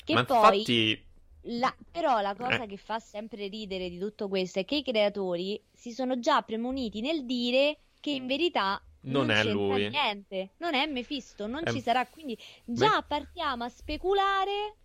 [0.03, 0.57] Che Ma poi...
[0.57, 1.07] infatti...
[1.43, 2.67] La, però la cosa Eh.
[2.67, 7.01] che fa sempre ridere di tutto questo è che i creatori si sono già premuniti
[7.01, 9.89] nel dire che in verità Non è c'entra lui.
[9.89, 14.75] niente, non è Mephisto, non È- ci sarà, quindi già partiamo a speculare.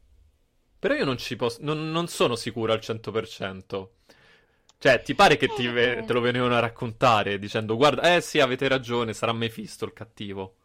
[0.79, 1.59] Però io non ci posso.
[1.63, 3.97] Non, non sono sicuro al 100%.
[4.79, 6.05] Cioè, ti pare che ti ve- Eh.
[6.05, 10.57] te lo venivano a raccontare dicendo: Guarda, eh sì, avete ragione, sarà Mephisto il cattivo.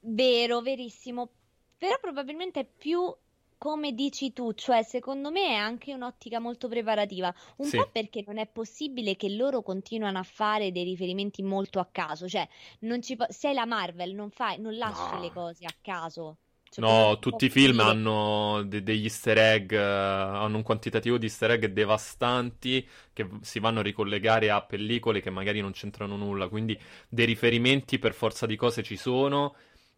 [0.00, 1.30] Vero, verissimo.
[1.76, 3.14] Però probabilmente è più
[3.58, 7.32] come dici tu, cioè secondo me è anche un'ottica molto preparativa.
[7.56, 7.74] Un Sì.
[7.74, 12.28] po' perché non è possibile che loro continuano a fare dei riferimenti molto a caso,
[12.28, 12.46] cioè
[12.80, 15.18] non ci po- sei la Marvel, non fai, non lasci No.
[15.18, 16.38] le cose a caso.
[16.68, 17.80] Cioè, No, ti tutti i film dire?
[17.80, 23.60] hanno de- degli easter egg, eh, hanno un quantitativo di easter egg devastanti che si
[23.60, 26.48] vanno a ricollegare a pellicole che magari non c'entrano nulla.
[26.48, 29.54] Quindi dei riferimenti per forza di cose ci sono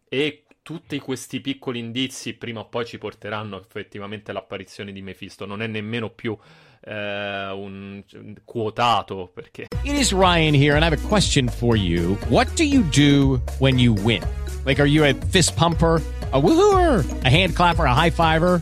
[0.07, 5.47] e tutti questi piccoli indizi prima o poi ci porteranno effettivamente all'apparizione di Mephisto.
[5.47, 6.37] Non è nemmeno più
[6.81, 8.03] eh, un
[8.45, 12.19] quotato perché It is Ryan here, and I have a question for you.
[12.27, 14.21] What do you do when you win?
[14.63, 16.03] Like, are you a fist pumper?
[16.31, 18.61] A woohooer, a hand clapper, a high fiver.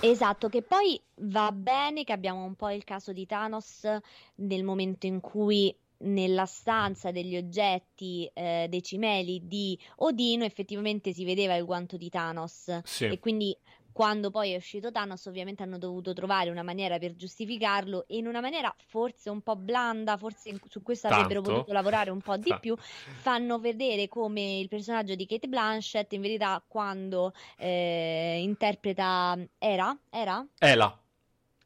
[0.00, 3.86] Esatto, che poi va bene che abbiamo un po' il caso di Thanos
[4.36, 11.24] nel momento in cui nella stanza degli oggetti eh, dei cimeli di Odino effettivamente si
[11.24, 13.06] vedeva il guanto di Thanos Sì.
[13.06, 13.56] e quindi
[13.96, 18.26] quando poi è uscito Thanos ovviamente hanno dovuto trovare una maniera per giustificarlo e in
[18.26, 21.54] una maniera forse un po' blanda, forse su questo avrebbero Tanto.
[21.54, 22.60] potuto lavorare un po' di Tanto.
[22.60, 29.98] più, fanno vedere come il personaggio di Kate Blanchett in verità quando eh, interpreta Era,
[30.10, 30.46] Era?
[30.58, 31.00] Ela.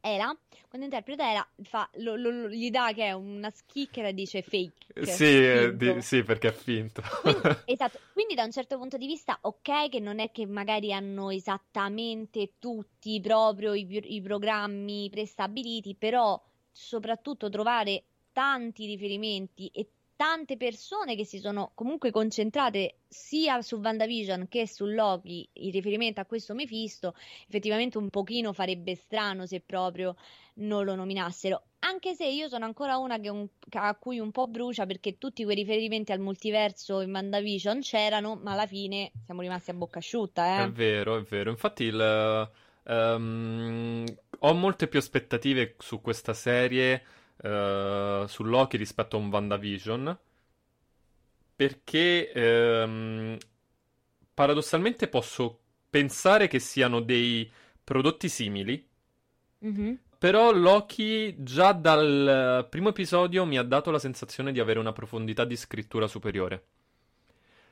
[0.01, 0.35] Era?
[0.67, 5.05] Quando interpreta Era fa, lo- lo- gli dà che è una schicchera e dice fake.
[5.05, 7.01] Sì, eh, di- sì, perché è finto.
[7.21, 10.91] Quindi, esatto, quindi da un certo punto di vista, ok, che non è che magari
[10.93, 19.87] hanno esattamente tutti proprio i, i programmi prestabiliti, però soprattutto trovare tanti riferimenti e
[20.21, 26.21] tante persone che si sono comunque concentrate sia su WandaVision che su Loki in riferimento
[26.21, 27.15] a questo Mephisto,
[27.47, 30.15] effettivamente un pochino farebbe strano se proprio
[30.57, 31.63] non lo nominassero.
[31.79, 35.55] Anche se io sono ancora una un- a cui un po' brucia perché tutti quei
[35.55, 40.65] riferimenti al multiverso in WandaVision c'erano, ma alla fine siamo rimasti a bocca asciutta, È
[40.65, 40.69] eh.
[40.69, 41.49] vero, è vero.
[41.49, 42.51] Infatti il,
[42.83, 44.05] ehm,
[44.37, 47.03] ho molte più aspettative su questa serie,
[47.41, 50.17] eh, su Loki rispetto a un WandaVision,
[51.55, 53.37] perché ehm,
[54.33, 57.49] paradossalmente posso pensare che siano dei
[57.83, 58.87] prodotti simili,
[59.61, 59.97] Mhm.
[60.17, 65.43] però Loki già dal primo episodio mi ha dato la sensazione di avere una profondità
[65.45, 66.63] di scrittura superiore.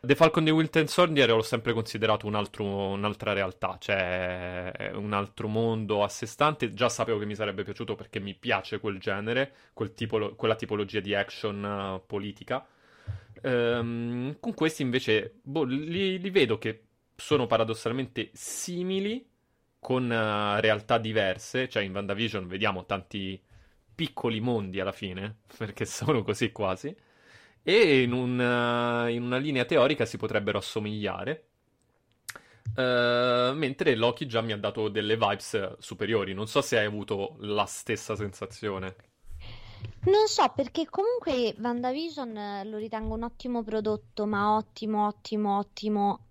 [0.02, 5.48] The Falcon di Winter Soldier l'ho sempre considerato un altro- un'altra realtà, cioè un altro
[5.50, 6.74] mondo a sé stante.
[6.74, 11.02] Già sapevo che mi sarebbe piaciuto perché mi piace quel genere, quel tipo- quella tipologia
[11.02, 12.66] di action eh, politica.
[13.42, 16.84] Ehm, con questi invece boh, li, li vedo che
[17.16, 19.28] sono paradossalmente simili,
[19.80, 21.68] con eh, realtà diverse.
[21.68, 23.42] Cioè in WandaVision vediamo tanti
[23.96, 26.96] piccoli mondi alla fine, perché sono così quasi.
[27.64, 31.44] E in, un, eh, in una linea teorica si potrebbero assomigliare.
[32.76, 36.34] Eh, mentre Loki già mi ha dato delle vibes superiori.
[36.34, 38.96] Non so se hai avuto la stessa sensazione.
[40.02, 46.26] Non so perché comunque WandaVision eh, lo ritengo un ottimo prodotto, ma ottimo, ottimo, ottimo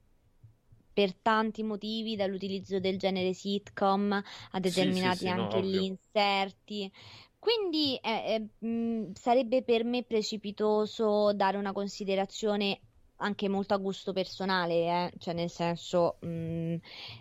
[0.93, 4.11] per tanti motivi, dall'utilizzo del genere sitcom
[4.51, 5.71] a determinati sì, sì, no, anche ovvio.
[5.71, 6.93] gli inserti.
[7.39, 12.81] Quindi eh, eh, mh, sarebbe per me precipitoso dare una considerazione
[13.21, 14.75] anche molto a gusto personale,
[15.11, 16.77] eh, Cioè nel senso mh,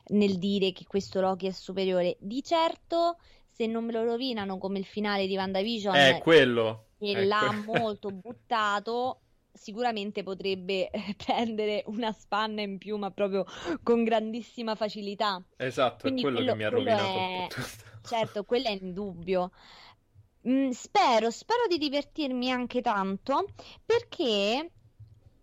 [0.08, 2.18] nel dire che questo Loki è superiore.
[2.20, 3.18] Di certo,
[3.50, 6.86] se non me lo rovinano come il finale di WandaVision, È quello.
[6.98, 13.12] che è l'ha que- molto buttato, sicuramente potrebbe eh, prendere una spanna in più, ma
[13.12, 13.46] proprio
[13.84, 15.44] con grandissima facilità.
[15.58, 17.48] Esatto, è Quindi quello che quello, mi ha quello rovinato è,
[18.02, 19.52] certo, quello è indubbio.
[20.48, 23.50] Mm, spero, spero di divertirmi anche tanto
[23.86, 24.72] perché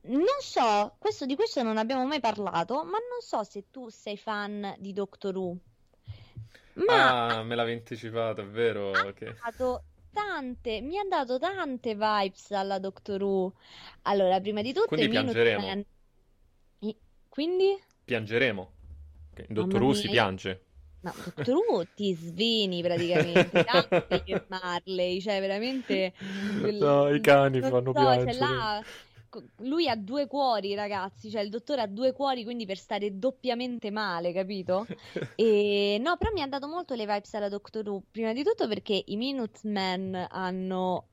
[0.03, 4.17] non so, questo, di questo non abbiamo mai parlato, ma non so se tu sei
[4.17, 5.59] fan di Doctor Who.
[6.87, 9.15] Ma Ah, me l'avevi anticipato, è vero ha
[9.45, 13.55] dato tante, mi ha dato tante vibes alla Doctor Who.
[14.03, 15.85] Allora, prima di tutto Quindi piangeremo.
[16.81, 16.97] I-
[17.29, 17.79] Quindi?
[18.05, 18.73] Piangeremo.
[19.49, 20.63] In Mamma Who si piange.
[21.05, 26.15] Ma Who ti sveni praticamente, anche che Marley, cioè veramente...
[26.73, 28.39] No, i cani non fanno so, cioè piangere.
[28.39, 28.83] là,
[29.29, 33.19] co- lui ha due cuori, ragazzi, cioè il dottore ha due cuori, quindi per stare
[33.19, 34.87] doppiamente male, capito?
[35.37, 38.67] E no, però mi ha dato molto le vibes alla Doctor Who, prima di tutto
[38.67, 41.09] perché i Minutemen hanno...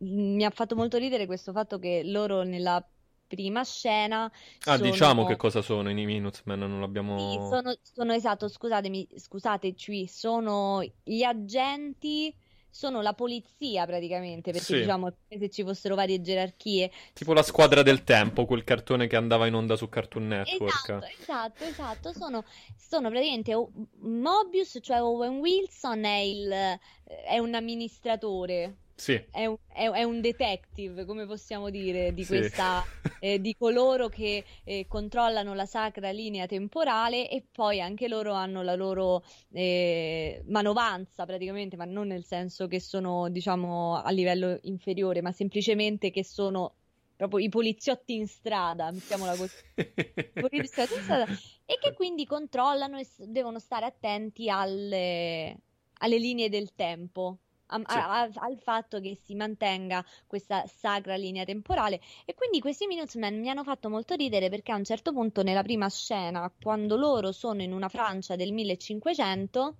[0.00, 2.86] Mi ha fatto molto ridere questo fatto che loro nella
[3.28, 4.24] prima scena
[4.64, 4.90] Ah, sono...
[4.90, 7.48] diciamo che cosa sono i Minutemen, non Sì, l'abbiamo...
[7.48, 12.34] sono, sono esatto, scusatemi, scusateci, sono gli agenti,
[12.70, 14.78] sono la polizia praticamente, perché Sì.
[14.80, 16.90] diciamo come se ci fossero varie gerarchie.
[17.12, 20.88] Tipo la squadra del tempo, quel cartone che andava in onda su Cartoon Network.
[20.88, 22.44] Esatto, esatto, esatto, sono,
[22.76, 23.52] sono praticamente
[24.00, 26.78] Mobius, cioè Owen Wilson è il,
[27.26, 28.76] è un amministratore.
[28.98, 32.26] Sì, È un, è- è un detective, come possiamo dire, di Sì.
[32.26, 32.86] questa,
[33.18, 38.62] eh, di coloro che eh, controllano la sacra linea temporale e poi anche loro hanno
[38.62, 45.22] la loro eh, manovanza praticamente, ma non nel senso che sono, diciamo, a livello inferiore,
[45.22, 46.76] ma semplicemente che sono
[47.16, 49.54] proprio i poliziotti in strada, mettiamola così.
[50.38, 51.26] Poliziotti in strada,
[51.64, 55.62] e che quindi controllano e devono stare attenti alle,
[55.94, 57.96] alle linee del tempo a- Sì.
[57.96, 62.00] a- a- al fatto che si mantenga questa sacra linea temporale.
[62.24, 65.62] E quindi questi Minutemen mi hanno fatto molto ridere perché a un certo punto, nella
[65.62, 69.76] prima scena, quando loro sono in una Francia del 1500.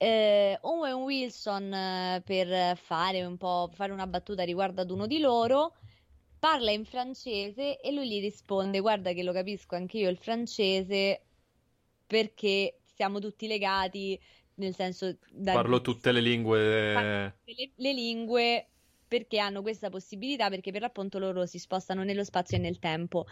[0.00, 5.18] eh, Owen Wilson, eh, per fare un po', fare una battuta riguardo ad uno di
[5.18, 5.74] loro,
[6.38, 11.22] parla in francese e lui gli risponde: Guarda, che lo capisco anch'io il francese
[12.06, 14.20] perché siamo tutti legati,
[14.58, 17.36] nel senso, da parlo tutte le lingue...
[17.44, 18.68] le, le lingue
[19.08, 23.26] perché hanno questa possibilità, perché per l'appunto loro si spostano nello spazio e nel tempo.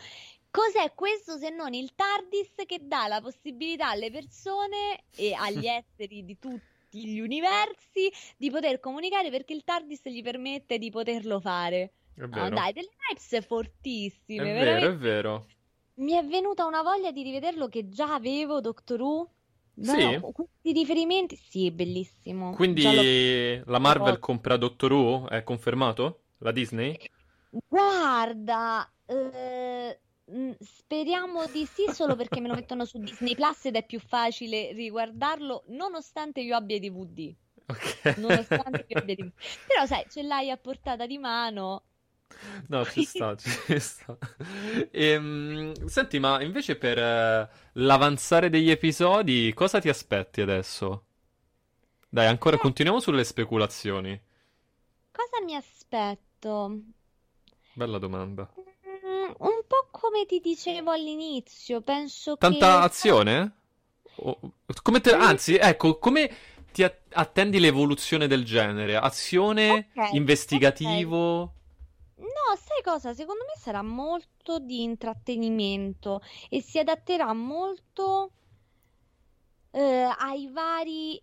[0.50, 6.24] Cos'è questo se non il TARDIS che dà la possibilità alle persone e agli esseri
[6.24, 11.92] di tutti gli universi di poter comunicare perché il TARDIS gli permette di poterlo fare.
[12.14, 12.48] È No, vero.
[12.50, 14.86] dai, delle vibes È fortissime, vero, veramente.
[14.86, 15.46] è vero.
[15.98, 19.35] Mi è venuta una voglia di rivederlo che già avevo, Doctor Who.
[19.78, 19.98] No, Sì?
[20.00, 22.54] no, questi riferimenti, sì, bellissimo.
[22.54, 24.20] Quindi la Marvel visto.
[24.20, 25.28] compra Doctor Who?
[25.28, 26.22] È confermato?
[26.38, 26.98] La Disney?
[27.68, 33.76] Guarda, eh, mh, speriamo di sì, solo perché me lo mettono su Disney Plus ed
[33.76, 37.34] è più facile riguardarlo, nonostante io abbia DVD.
[37.68, 37.84] Ok.
[38.14, 39.32] Nonostante io abbia DVD.
[39.66, 41.84] Però sai, ce l'hai a portata di mano.
[42.68, 44.16] No, ci sta, ci sta.
[44.90, 51.04] Ehm, senti, ma invece per eh, l'avanzare degli episodi, cosa ti aspetti adesso?
[52.08, 52.58] Dai, ancora Eh.
[52.58, 54.20] continuiamo sulle speculazioni.
[55.10, 56.80] Cosa mi aspetto?
[57.76, 58.50] Bella domanda.
[58.58, 62.82] Mm, un po' come ti dicevo all'inizio, penso Tanta che...
[62.82, 63.52] azione?
[64.16, 64.40] O-
[64.82, 66.30] come te- Anzi, ecco, come
[66.72, 68.96] ti attendi l'evoluzione del genere?
[68.96, 71.54] Azione, Ok, investigativo?
[72.18, 73.12] No, sai cosa?
[73.12, 78.32] Secondo me sarà molto di intrattenimento e si adatterà molto
[79.72, 81.22] eh, ai vari,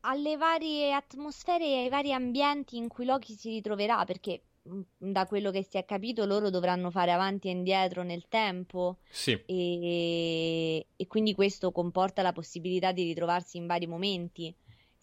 [0.00, 5.26] alle varie atmosfere e ai vari ambienti in cui Loki si ritroverà, perché mh, da
[5.26, 9.32] quello che si è capito loro dovranno fare avanti e indietro nel tempo Sì.
[9.46, 14.54] e, e quindi questo comporta la possibilità di ritrovarsi in vari momenti.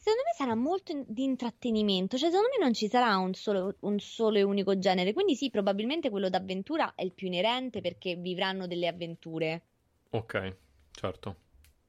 [0.03, 3.75] Secondo me sarà molto in- di intrattenimento, cioè secondo me non ci sarà un solo,
[3.81, 8.15] un solo e unico genere, quindi sì, probabilmente quello d'avventura è il più inerente perché
[8.15, 9.61] vivranno delle avventure.
[10.09, 10.55] Ok,
[10.91, 11.35] certo.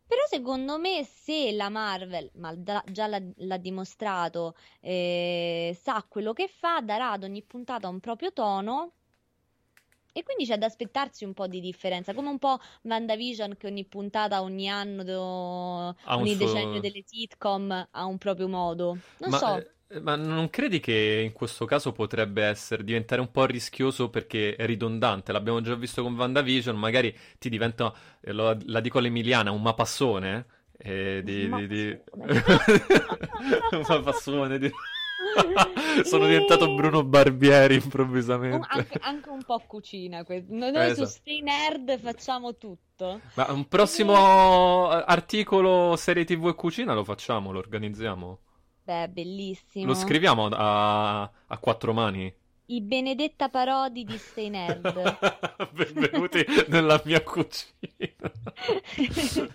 [0.07, 6.35] Però secondo me se la Marvel, ma da- già l'ha, l'ha dimostrato, eh, sa quello
[6.35, 8.93] che fa, darà ad ogni puntata un proprio tono.
[10.15, 13.85] E quindi c'è da aspettarsi un po' di differenza, come un po' WandaVision che ogni
[13.87, 18.99] puntata, ogni anno, do- ogni suo- decennio delle sitcom ha un proprio modo.
[19.19, 19.67] Non Ma, so.
[19.89, 24.57] eh, ma non credi che in questo caso potrebbe essere diventare un po' rischioso perché
[24.57, 25.33] è ridondante?
[25.33, 30.47] L'abbiamo già visto con WandaVision, magari ti diventa, eh, lo- la dico all'Emiliana, un mapassone.
[30.85, 31.99] eh, di, Un di- di-
[33.73, 34.71] un mapassone di-
[36.05, 38.67] Sono diventato Bruno Barbieri improvvisamente.
[38.71, 40.25] anche, anche un po' cucina.
[40.25, 41.07] que- Noi Eh, su esatto.
[41.07, 43.21] Stay Nerd facciamo tutto.
[43.35, 48.39] Ma un prossimo articolo serie TV e cucina lo facciamo, lo organizziamo.
[48.85, 49.87] Beh, bellissimo.
[49.87, 52.33] Lo scriviamo a, a quattro mani.
[52.67, 55.19] I Benedetta Parodi di Stay Nerd.
[55.73, 58.31] Benvenuti nella mia cucina.
[58.95, 59.47] Perché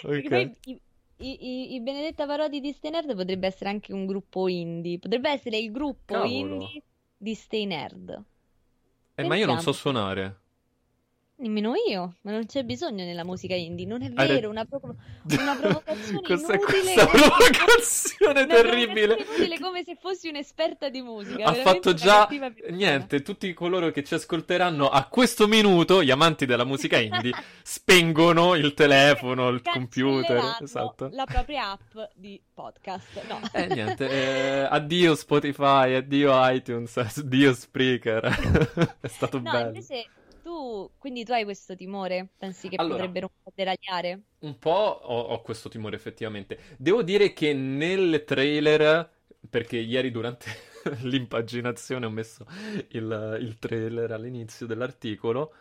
[0.04, 0.28] Ok.
[0.28, 0.80] poi i,
[1.18, 4.98] i- i- i Benedetta Parodi di Stay Nerd potrebbe essere anche un gruppo indie.
[4.98, 6.28] Potrebbe essere il gruppo Cavolo.
[6.28, 6.82] indie
[7.16, 8.24] di Stay Nerd.
[9.14, 10.40] Eh, ma io non so suonare.
[11.38, 13.84] Nemmeno io, ma non c'è bisogno nella musica indie.
[13.84, 14.96] Non è vero, ra- una, provo-
[15.38, 16.58] una provocazione Cos'è inutile.
[16.64, 19.06] questa provocazione Una terribile?
[19.06, 21.44] provocazione inutile come se fossi un'esperta di musica.
[21.44, 22.26] Ha fatto già
[22.70, 23.20] niente.
[23.20, 27.32] Tutti coloro che ci ascolteranno a questo minuto, gli amanti della musica indie,
[27.62, 30.56] spengono il telefono, il computer.
[30.62, 31.10] Esatto.
[31.12, 33.22] la propria app di podcast.
[33.28, 33.40] No.
[33.52, 38.96] E niente, eh, addio Spotify, addio iTunes, addio Spreaker.
[39.00, 39.66] È stato No, bello.
[39.66, 40.06] invece
[40.46, 42.28] tu, quindi tu hai questo timore?
[42.38, 42.98] Pensi che Allora.
[42.98, 44.20] potrebbero un po' deragliare?
[44.38, 46.60] Un po' ho, ho questo timore effettivamente.
[46.78, 49.10] Devo dire che nel trailer,
[49.50, 50.46] perché ieri durante
[51.02, 52.46] l'impaginazione ho messo
[52.90, 55.52] il, il trailer all'inizio dell'articolo,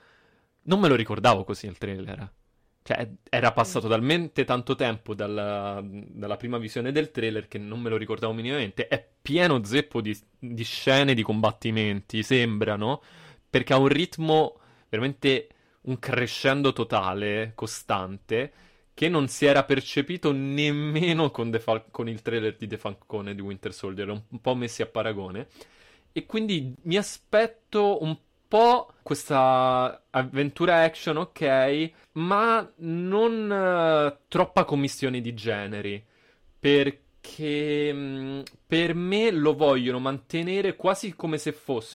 [0.63, 2.31] non me lo ricordavo così il trailer.
[2.83, 7.89] Cioè, era passato talmente tanto tempo dalla, dalla prima visione del trailer che non me
[7.89, 8.87] lo ricordavo minimamente.
[8.87, 13.01] È pieno zeppo di, di scene di combattimenti, sembrano,
[13.49, 14.59] perché ha un ritmo
[14.89, 15.47] veramente
[15.81, 18.51] un crescendo totale, costante,
[18.93, 23.41] che non si era percepito nemmeno con, Fal- con il trailer di The Falcone di
[23.41, 25.47] Winter Soldier, un un po' messi a paragone.
[26.11, 28.17] E quindi mi aspetto un
[28.47, 36.01] po' questa avventura action, ok, ma non eh, troppa commissione di generi,
[36.57, 41.95] perché mh, per me lo vogliono mantenere quasi come se fosse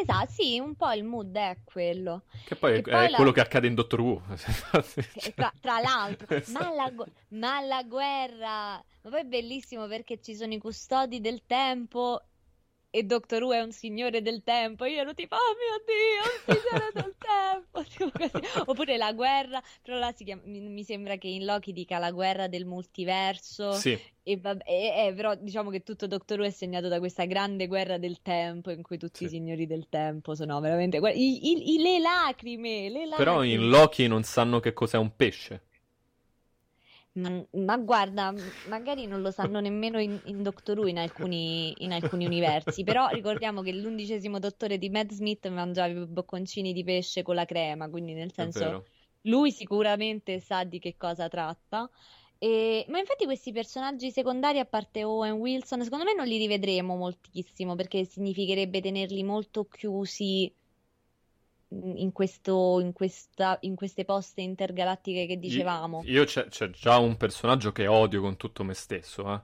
[0.00, 2.22] Esatto, sì, un po' il mood è quello.
[2.44, 4.22] Che poi è, E poi è la- quello che accade in Doctor Who.
[5.14, 6.64] E Tra, tra l'altro, Esatto.
[6.64, 6.92] ma la,
[7.28, 8.72] ma la guerra,
[9.02, 12.22] ma poi è bellissimo perché ci sono i custodi del tempo
[12.96, 14.84] e Doctor Who è un signore del tempo.
[14.86, 17.14] Io ero tipo, oh mio Dio, un signore del
[18.54, 18.70] tempo.
[18.70, 22.48] Oppure la guerra, però là si chiama, mi, sembra che in Loki dica la guerra
[22.48, 23.72] del multiverso.
[23.72, 23.98] Sì.
[24.22, 27.66] E vabbè, e- e però diciamo che tutto Doctor Who è segnato da questa grande
[27.68, 30.98] guerra del tempo in cui tutti i signori del tempo sono veramente...
[30.98, 33.16] guarda, i- i- i- le lacrime, le lacrime.
[33.16, 35.65] Però in Loki non sanno che cos'è un pesce.
[37.16, 38.30] Ma, ma guarda,
[38.68, 43.08] magari non lo sanno nemmeno in, in Doctor Who in alcuni, in alcuni universi, però
[43.08, 47.88] ricordiamo che l'undicesimo dottore di Matt Smith mangiava i bocconcini di pesce con la crema,
[47.88, 48.84] quindi nel senso
[49.22, 51.88] lui sicuramente sa di che cosa tratta.
[52.38, 56.96] E- ma infatti questi personaggi secondari, a parte Owen Wilson, secondo me non li rivedremo
[56.96, 60.54] moltissimo perché significherebbe tenerli molto chiusi
[61.68, 66.02] in questo, in questa, in queste poste intergalattiche che dicevamo.
[66.06, 69.40] Io c'è, c'è già un personaggio che odio con tutto me stesso, eh.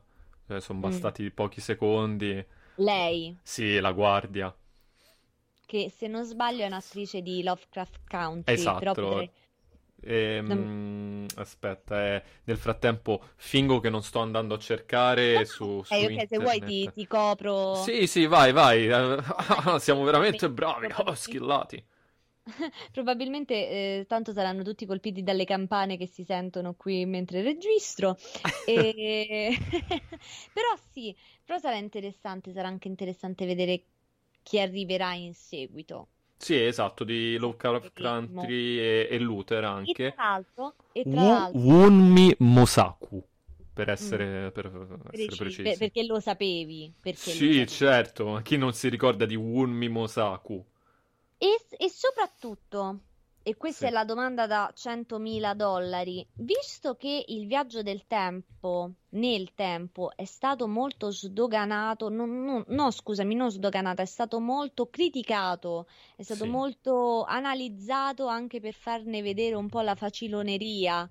[0.47, 0.81] Cioè, sono Mm.
[0.81, 2.45] bastati pochi secondi.
[2.77, 4.55] Lei, Sì, la guardia.
[5.67, 8.93] che se non sbaglio è un'attrice di Lovecraft Country, Esatto.
[8.95, 9.31] potrei...
[10.05, 16.07] Ehm, aspetta, eh, nel frattempo fingo che non sto andando a cercare su, su Eh,
[16.07, 16.95] ok, se vuoi ti, internet.
[16.95, 17.77] ti copro.
[17.77, 18.89] Sì, sì, vai, vai.
[19.75, 21.85] Eh, Siamo veramente bravi, oh, schillati.
[22.93, 23.55] Probabilmente
[24.01, 28.17] eh, tanto saranno tutti colpiti dalle campane che si sentono qui mentre registro.
[28.65, 29.57] E...
[30.53, 33.87] Però sì, però sarà interessante, sarà anche interessante vedere
[34.43, 36.09] che arriverà in seguito.
[36.37, 40.17] Sì, esatto, di Lovecraft Country e, e Luther E anche.
[40.17, 43.25] tra l'altro, e tra l'altro Wunmi Mosaku,
[43.73, 44.71] per essere, per
[45.13, 45.77] essere preci- precisi.
[45.77, 47.69] per- perché lo sapevi, perché lo Sì, sapevi.
[47.69, 50.67] certo, chi non si ricorda di Wunmi Mosaku?
[51.45, 53.01] E, e soprattutto,
[53.43, 53.91] e questa Sì.
[53.91, 60.25] è la domanda da 100.000 dollari, visto che il viaggio del tempo, nel tempo, è
[60.25, 66.45] stato molto sdoganato, non- non- no, scusami, non sdoganato, è stato molto criticato, è stato
[66.45, 66.51] Sì.
[66.51, 71.11] molto analizzato anche per farne vedere un po' la faciloneria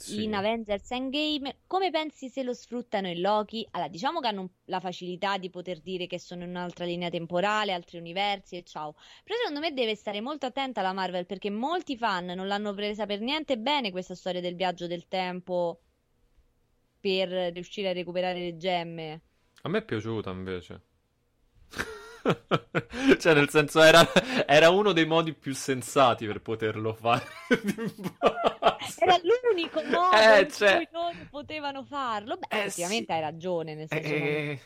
[0.00, 0.22] Sì.
[0.22, 3.66] in Avengers Endgame, come pensi se lo sfruttano in Loki?
[3.72, 7.72] Allora, diciamo che hanno la facilità di poter dire che sono in un'altra linea temporale,
[7.72, 8.94] altri universi e ciao.
[9.24, 13.06] Però secondo me deve stare molto attenta la Marvel perché molti fan non l'hanno presa
[13.06, 15.80] per niente bene questa storia del viaggio del tempo
[17.00, 19.22] per riuscire a recuperare le gemme.
[19.62, 20.87] A me è piaciuta invece.
[23.18, 24.06] Cioè, nel senso, era,
[24.46, 27.24] era uno dei modi più sensati per poterlo fare.
[29.00, 32.36] Era l'unico modo Eh, in cioè- cui loro potevano farlo.
[32.36, 34.60] Beh, effettivamente hai ragione, nel senso non- Eh,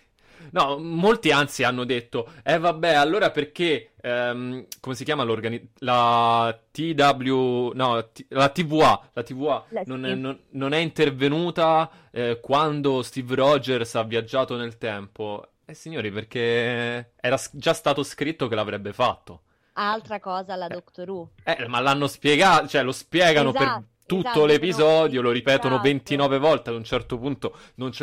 [0.50, 6.58] No, molti anzi hanno detto, eh vabbè, allora perché, ehm, come si chiama l'organi- la
[6.72, 10.10] TW, no, T- la TVA, la TVA La- non, sì.
[10.10, 15.46] è, non- non è intervenuta eh, quando Steve Rogers ha viaggiato nel tempo.
[15.72, 19.44] Eh signori, perché era già stato scritto che l'avrebbe fatto.
[19.74, 21.30] Altra cosa la Doctor Who.
[21.44, 25.88] Eh, ma l'hanno spiegato, cioè lo spiegano per Esatto, tutto esatto, l'episodio, lo ripetono esatto.
[25.88, 27.56] 29 volte, ad un certo punto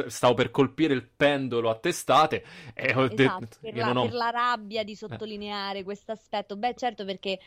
[0.08, 2.44] stavo per colpire il pendolo a testate
[2.74, 4.04] e ho detto Esatto, per io la, ho...
[4.06, 6.58] per la rabbia di sottolineare questo aspetto.
[6.58, 7.38] Beh, certo, perché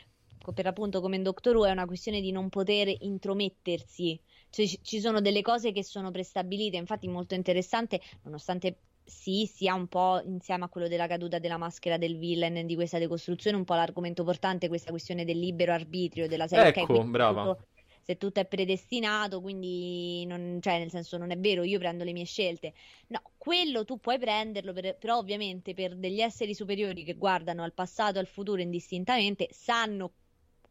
[0.55, 4.21] per appunto come in Doctor Who è una questione di non poter intromettersi.
[4.51, 8.77] Cioè, ci- ci sono delle cose che sono prestabilite, infatti molto interessante, nonostante
[9.13, 12.99] sì, sia un po' insieme a quello della caduta della maschera del villain di questa
[12.99, 16.69] decostruzione, un po' l'argomento portante, questa questione del libero arbitrio della serie.
[16.69, 17.43] Ecco, quindi brava.
[17.43, 17.67] tutto-
[18.05, 22.13] se tutto è predestinato, quindi non, cioè, nel senso non è vero, io prendo le
[22.13, 22.73] mie scelte.
[23.09, 27.73] No, quello tu puoi prenderlo, per- però ovviamente per degli esseri superiori che guardano al
[27.75, 30.13] passato e al futuro indistintamente, sanno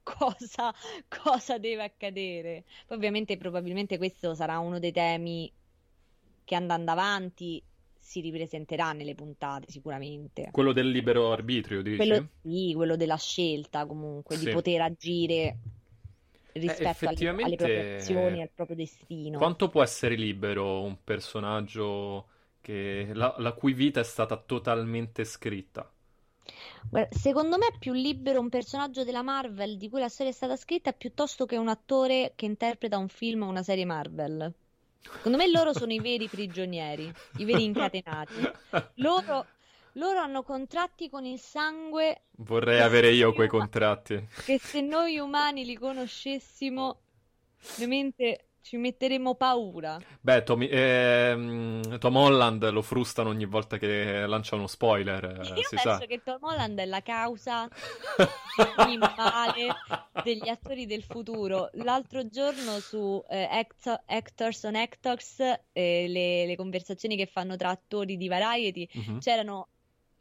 [0.03, 0.73] cosa,
[1.07, 2.65] cosa deve accadere.
[2.85, 5.51] Poi ovviamente probabilmente questo sarà uno dei temi
[6.43, 7.63] che andando avanti
[8.01, 10.51] si ripresenterà nelle puntate sicuramente.
[10.51, 11.95] Quello del libero arbitrio, dici?
[11.95, 14.39] Quello, sì, quello della scelta comunque, Sì.
[14.39, 15.57] di poter agire
[16.53, 19.55] rispetto alle- alle, effettivamente, proprie azioni al proprio destino.
[19.55, 22.29] Quanto può essere libero un personaggio
[22.61, 25.91] che- la, la cui vita è stata totalmente scritta?
[27.09, 30.55] Secondo me è più libero un personaggio della Marvel di cui la storia è stata
[30.55, 34.53] scritta piuttosto che un attore che interpreta un film o una serie Marvel.
[35.03, 38.33] Secondo me loro sono i veri prigionieri, i veri incatenati.
[38.95, 39.45] Loro,
[39.93, 44.27] loro hanno contratti con il sangue Vorrei avere io quei contratti.
[44.45, 47.01] che se noi umani li conoscessimo,
[47.77, 49.97] veramente ci metteremmo paura.
[50.19, 55.53] Beh, Tom, ehm, Tom Holland lo frustano ogni volta che lancia uno spoiler, eh, Io
[55.69, 55.97] penso sa.
[55.99, 57.67] che Tom Holland è la causa
[58.87, 59.75] di male
[60.23, 61.69] degli attori del futuro.
[61.73, 65.39] L'altro giorno su eh, Acto- Actors on Actors,
[65.71, 69.19] eh, le, le conversazioni che fanno tra attori di Variety, Mhm.
[69.19, 69.69] c'erano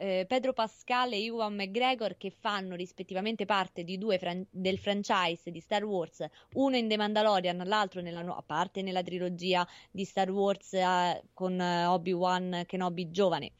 [0.00, 5.50] eh, Pedro Pascal e Ewan McGregor che fanno rispettivamente parte di due fran- del franchise
[5.50, 6.24] di Star Wars,
[6.54, 11.22] uno in The Mandalorian, l'altro nella nu- a parte nella trilogia di Star Wars eh,
[11.34, 13.52] con eh, Obi-Wan Kenobi giovane.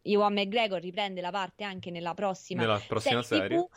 [0.00, 3.58] Ewan McGregor riprende la parte anche nella prossima, Nella prossima serie.
[3.58, 3.68] TV.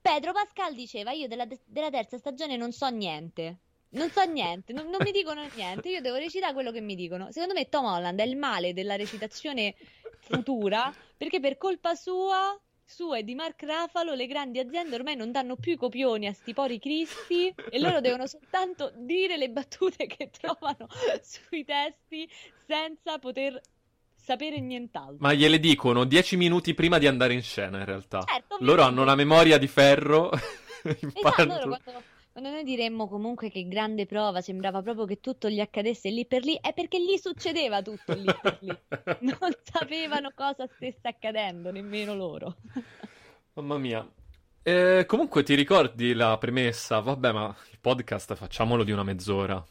[0.00, 3.58] Pedro Pascal diceva: Io della, della terza stagione non so niente.
[3.88, 5.88] Non so niente, non, non mi dicono niente.
[5.88, 7.30] Io devo recitare quello che mi dicono.
[7.32, 9.74] Secondo me, Tom Holland è il male della recitazione
[10.28, 12.58] futura perché per colpa sua.
[12.88, 16.32] Sua e di Mark Ruffalo, le grandi aziende ormai non danno più i copioni a
[16.32, 20.86] sti pori cristi e loro devono soltanto dire le battute che trovano
[21.20, 22.30] sui testi
[22.64, 23.60] senza poter
[24.14, 25.16] sapere nient'altro.
[25.18, 28.22] Ma gliele dicono dieci minuti prima di andare in scena, in realtà.
[28.24, 30.30] Certo, Loro hanno una memoria di ferro.
[30.86, 32.02] Esatto, loro quando,
[32.36, 36.44] quando noi diremmo comunque che grande prova, sembrava proprio che tutto gli accadesse lì per
[36.44, 38.76] lì, è perché gli succedeva tutto lì per lì.
[39.24, 42.56] Non sapevano cosa stesse accadendo, nemmeno loro.
[43.54, 44.06] Mamma mia.
[44.62, 47.00] Eh, comunque ti ricordi la premessa?
[47.00, 49.66] Vabbè, ma il podcast facciamolo di una mezz'ora.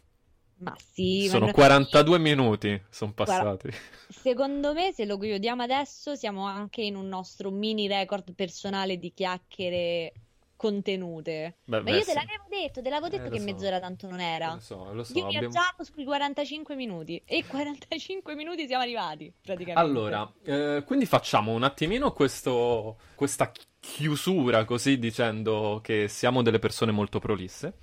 [0.57, 3.69] Ma sì, ma Sono no- 42 minuti, sono Guarda, passati.
[4.09, 9.13] Secondo me, se lo chiudiamo adesso, siamo anche in un nostro mini record personale di
[9.13, 10.13] chiacchiere
[10.55, 11.57] contenute.
[11.65, 12.13] Beh, Ma beh, io te sì.
[12.13, 13.43] l'avevo detto, te l'avevo detto Eh, che so.
[13.45, 14.53] mezz'ora tanto non era.
[14.53, 15.17] Lo so, lo so.
[15.17, 19.79] Io abbiamo- viaggiavo sui 45 minuti e 45 minuti siamo arrivati, praticamente.
[19.79, 26.59] Allora, eh, quindi facciamo un attimino questo, questa chi- chiusura così dicendo che siamo delle
[26.59, 27.77] persone molto prolisse.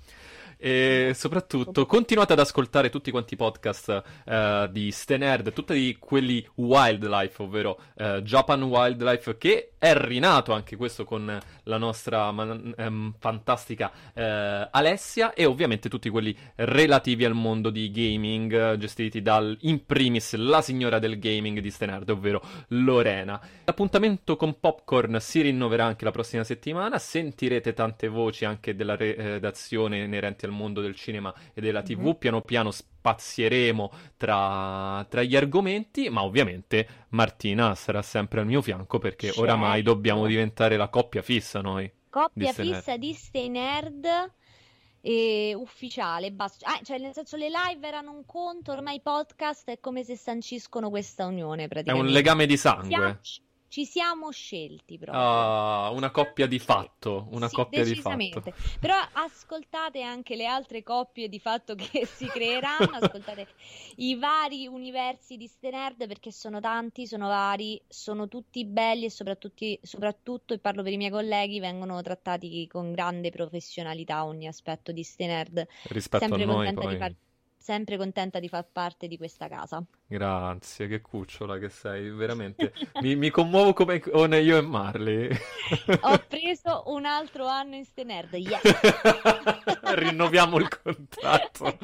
[0.65, 7.43] E soprattutto continuate ad ascoltare tutti quanti i podcast eh, di Stenerd, tutti quelli wildlife,
[7.43, 13.91] ovvero eh, Japan Wildlife, che è rinato anche questo con la nostra man- ehm, fantastica
[14.13, 20.35] eh, Alessia e ovviamente tutti quelli relativi al mondo di gaming, gestiti dal in primis
[20.35, 23.37] la signora del gaming di Stenerd, ovvero Lorena.
[23.65, 29.15] L'appuntamento con Popcorn si rinnoverà anche la prossima settimana, sentirete tante voci anche della re-
[29.15, 32.15] redazione inerenti al mondo del cinema e della TV, Mhm.
[32.15, 38.99] piano piano spazieremo tra, tra gli argomenti, ma ovviamente Martina sarà sempre al mio fianco
[38.99, 39.41] perché Certo.
[39.41, 41.83] oramai dobbiamo diventare la coppia fissa noi.
[41.83, 42.75] di Coppia Nerd.
[42.75, 44.07] fissa di Stay Nerd
[45.01, 46.67] e ufficiale, basta.
[46.67, 50.15] Ah, cioè, nel senso, le live erano un conto, ormai i podcast è come se
[50.15, 52.07] sanciscono questa unione, È praticamente.
[52.07, 53.19] un legame di Siamo- sangue.
[53.73, 55.19] Ci siamo scelti proprio.
[55.19, 58.43] Ah, una coppia di fatto, una Sì, coppia di fatto.
[58.79, 63.47] Però ascoltate anche le altre coppie di fatto che si creeranno, ascoltate
[63.95, 69.09] i vari universi di Ste Nerd perché sono tanti, sono vari, sono tutti belli e
[69.09, 74.91] soprattutto, soprattutto, e parlo per i miei colleghi, vengono trattati con grande professionalità ogni aspetto
[74.91, 75.67] di Ste Nerd.
[75.85, 76.91] Rispetto a sempre noi, contenta poi.
[76.91, 77.15] di far,
[77.63, 79.81] sempre contenta di far parte di questa casa.
[80.05, 82.73] Grazie, che cucciola che sei, veramente.
[83.01, 85.29] mi, mi commuovo come con io e Marley.
[86.01, 88.61] Ho preso un altro anno in Ste Nerd, yes!
[89.95, 91.77] Rinnoviamo il contratto.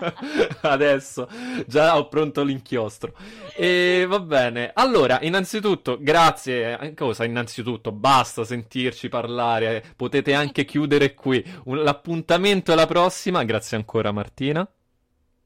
[0.62, 1.28] Adesso
[1.66, 3.12] già ho pronto l'inchiostro.
[3.54, 4.70] E va bene.
[4.74, 6.78] Allora, innanzitutto, grazie.
[6.78, 7.24] eh, Cosa?
[7.24, 9.84] Innanzitutto, basta sentirci parlare.
[9.94, 11.44] Potete anche chiudere qui.
[11.64, 13.44] Un- l'appuntamento è la prossima.
[13.44, 14.66] Grazie ancora, Martina.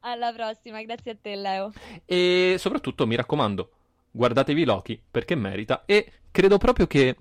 [0.04, 1.72] Alla prossima, grazie a te Leo.
[2.04, 3.70] E soprattutto, mi raccomando,
[4.10, 5.82] guardatevi Loki perché merita.
[5.86, 7.16] E credo proprio che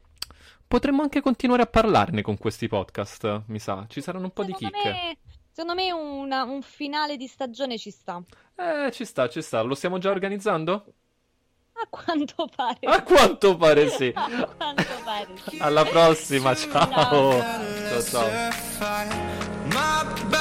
[0.68, 3.44] potremmo anche continuare a parlarne con questi podcast.
[3.48, 4.90] Mi sa, ci saranno un po' di Secondo chicche.
[4.92, 5.18] me,
[5.52, 8.22] secondo me una- un finale di stagione ci sta.
[8.56, 9.62] Eh, ci sta, ci sta.
[9.62, 10.94] Lo stiamo già organizzando?
[11.74, 12.80] A quanto pare.
[12.84, 14.12] A quanto pare sì.
[14.16, 15.58] A quanto pare sì.
[15.60, 17.40] Alla prossima, ciao.
[17.40, 18.50] Ciao ciao.
[19.70, 20.41] Aches